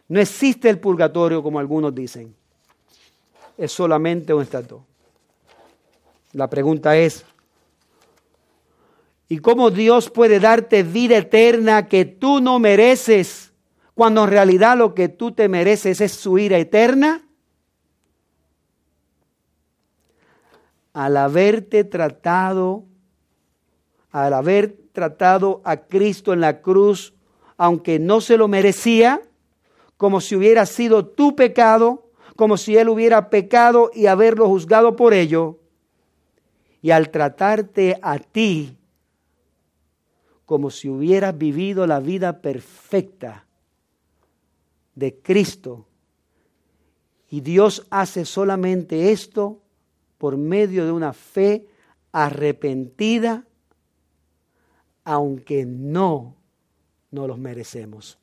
No 0.09 0.19
existe 0.19 0.69
el 0.69 0.77
purgatorio 0.77 1.41
como 1.41 1.57
algunos 1.57 1.95
dicen. 1.95 2.35
Es 3.57 3.71
solamente 3.71 4.33
un 4.33 4.41
estatus. 4.41 4.81
La 6.33 6.49
pregunta 6.49 6.97
es, 6.97 7.23
¿y 9.29 9.37
cómo 9.37 9.71
Dios 9.71 10.09
puede 10.09 10.41
darte 10.41 10.83
vida 10.83 11.15
eterna 11.15 11.87
que 11.87 12.03
tú 12.03 12.41
no 12.41 12.59
mereces 12.59 13.46
cuando 13.97 14.25
en 14.25 14.29
realidad 14.29 14.77
lo 14.77 14.93
que 14.93 15.09
tú 15.09 15.31
te 15.31 15.49
mereces 15.49 16.01
es 16.01 16.11
su 16.11 16.37
ira 16.37 16.59
eterna? 16.59 17.23
Al 20.93 21.17
haberte 21.17 21.83
tratado, 21.83 22.85
al 24.11 24.35
haber 24.35 24.77
tratado 24.91 25.61
a 25.63 25.77
Cristo 25.77 26.31
en 26.31 26.41
la 26.41 26.61
cruz, 26.61 27.15
aunque 27.57 27.97
no 27.97 28.21
se 28.21 28.37
lo 28.37 28.47
merecía, 28.47 29.19
como 29.97 30.21
si 30.21 30.35
hubiera 30.35 30.67
sido 30.67 31.07
tu 31.07 31.35
pecado, 31.35 32.11
como 32.35 32.57
si 32.57 32.77
Él 32.77 32.89
hubiera 32.89 33.31
pecado 33.31 33.89
y 33.95 34.05
haberlo 34.05 34.47
juzgado 34.47 34.95
por 34.95 35.15
ello, 35.15 35.57
y 36.83 36.91
al 36.91 37.09
tratarte 37.09 37.97
a 38.03 38.19
ti 38.19 38.77
como 40.45 40.69
si 40.69 40.87
hubieras 40.87 41.35
vivido 41.35 41.87
la 41.87 41.99
vida 41.99 42.43
perfecta 42.43 43.46
de 44.97 45.19
Cristo, 45.21 45.85
y 47.29 47.41
Dios 47.41 47.85
hace 47.91 48.25
solamente 48.25 49.11
esto 49.11 49.61
por 50.17 50.37
medio 50.37 50.85
de 50.85 50.91
una 50.91 51.13
fe 51.13 51.67
arrepentida 52.11 53.45
aunque 55.03 55.65
no 55.65 56.35
no 57.11 57.27
los 57.27 57.37
merecemos. 57.37 58.17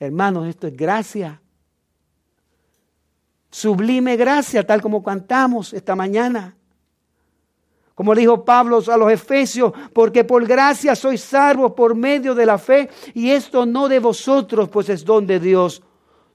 Hermanos, 0.00 0.48
esto 0.48 0.66
es 0.66 0.76
gracia. 0.76 1.40
Sublime 3.50 4.16
gracia, 4.16 4.66
tal 4.66 4.82
como 4.82 5.04
cantamos 5.04 5.72
esta 5.72 5.94
mañana. 5.94 6.56
Como 7.96 8.14
dijo 8.14 8.44
Pablo 8.44 8.82
a 8.86 8.96
los 8.98 9.10
Efesios, 9.10 9.72
porque 9.94 10.22
por 10.22 10.46
gracia 10.46 10.94
sois 10.94 11.22
salvos 11.22 11.72
por 11.72 11.94
medio 11.94 12.34
de 12.34 12.44
la 12.44 12.58
fe, 12.58 12.90
y 13.14 13.30
esto 13.30 13.64
no 13.64 13.88
de 13.88 14.00
vosotros, 14.00 14.68
pues 14.68 14.90
es 14.90 15.02
don 15.02 15.26
de 15.26 15.40
Dios, 15.40 15.82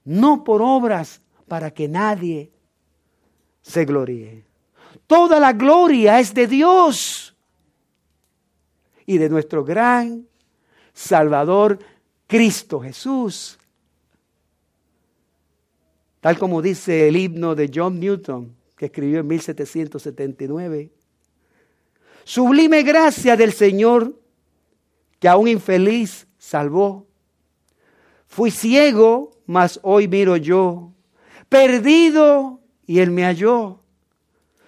no 0.04 0.42
por 0.42 0.60
obras, 0.60 1.22
para 1.46 1.70
que 1.70 1.86
nadie 1.86 2.50
se 3.62 3.84
gloríe. 3.84 4.44
Toda 5.06 5.38
la 5.38 5.52
gloria 5.52 6.18
es 6.18 6.34
de 6.34 6.48
Dios 6.48 7.36
y 9.06 9.18
de 9.18 9.28
nuestro 9.28 9.64
gran 9.64 10.26
Salvador 10.92 11.78
Cristo 12.26 12.80
Jesús. 12.80 13.56
Tal 16.20 16.36
como 16.36 16.60
dice 16.60 17.06
el 17.06 17.16
himno 17.16 17.54
de 17.54 17.70
John 17.72 18.00
Newton, 18.00 18.52
que 18.76 18.86
escribió 18.86 19.20
en 19.20 19.28
1779. 19.28 20.90
Sublime 22.24 22.82
gracia 22.82 23.36
del 23.36 23.52
Señor 23.52 24.18
que 25.18 25.28
a 25.28 25.36
un 25.36 25.48
infeliz 25.48 26.26
salvó. 26.38 27.06
Fui 28.26 28.50
ciego, 28.50 29.30
mas 29.46 29.78
hoy 29.82 30.08
miro 30.08 30.36
yo. 30.36 30.92
Perdido, 31.48 32.60
y 32.86 33.00
Él 33.00 33.10
me 33.10 33.24
halló. 33.24 33.80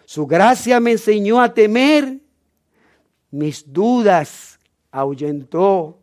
Su 0.05 0.27
gracia 0.27 0.81
me 0.81 0.93
enseñó 0.93 1.41
a 1.41 1.55
temer. 1.55 2.21
Mis 3.31 3.73
dudas 3.73 4.59
ahuyentó. 4.91 5.99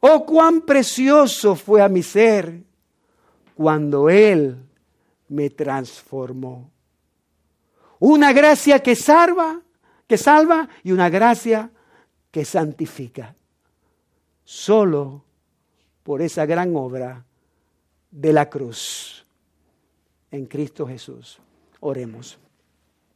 Oh, 0.00 0.26
cuán 0.26 0.60
precioso 0.60 1.54
fue 1.54 1.80
a 1.80 1.88
mi 1.88 2.02
ser 2.02 2.62
cuando 3.54 4.10
Él 4.10 4.58
me 5.28 5.50
transformó. 5.50 6.70
Una 7.98 8.32
gracia 8.32 8.82
que 8.82 8.94
salva 8.94 9.62
que 10.06 10.18
salva 10.18 10.68
y 10.82 10.92
una 10.92 11.08
gracia 11.08 11.70
que 12.30 12.44
santifica. 12.44 13.34
Solo 14.44 15.24
por 16.02 16.22
esa 16.22 16.46
gran 16.46 16.74
obra 16.76 17.24
de 18.10 18.32
la 18.32 18.48
cruz 18.48 19.26
en 20.30 20.46
Cristo 20.46 20.86
Jesús. 20.86 21.40
Oremos. 21.80 22.38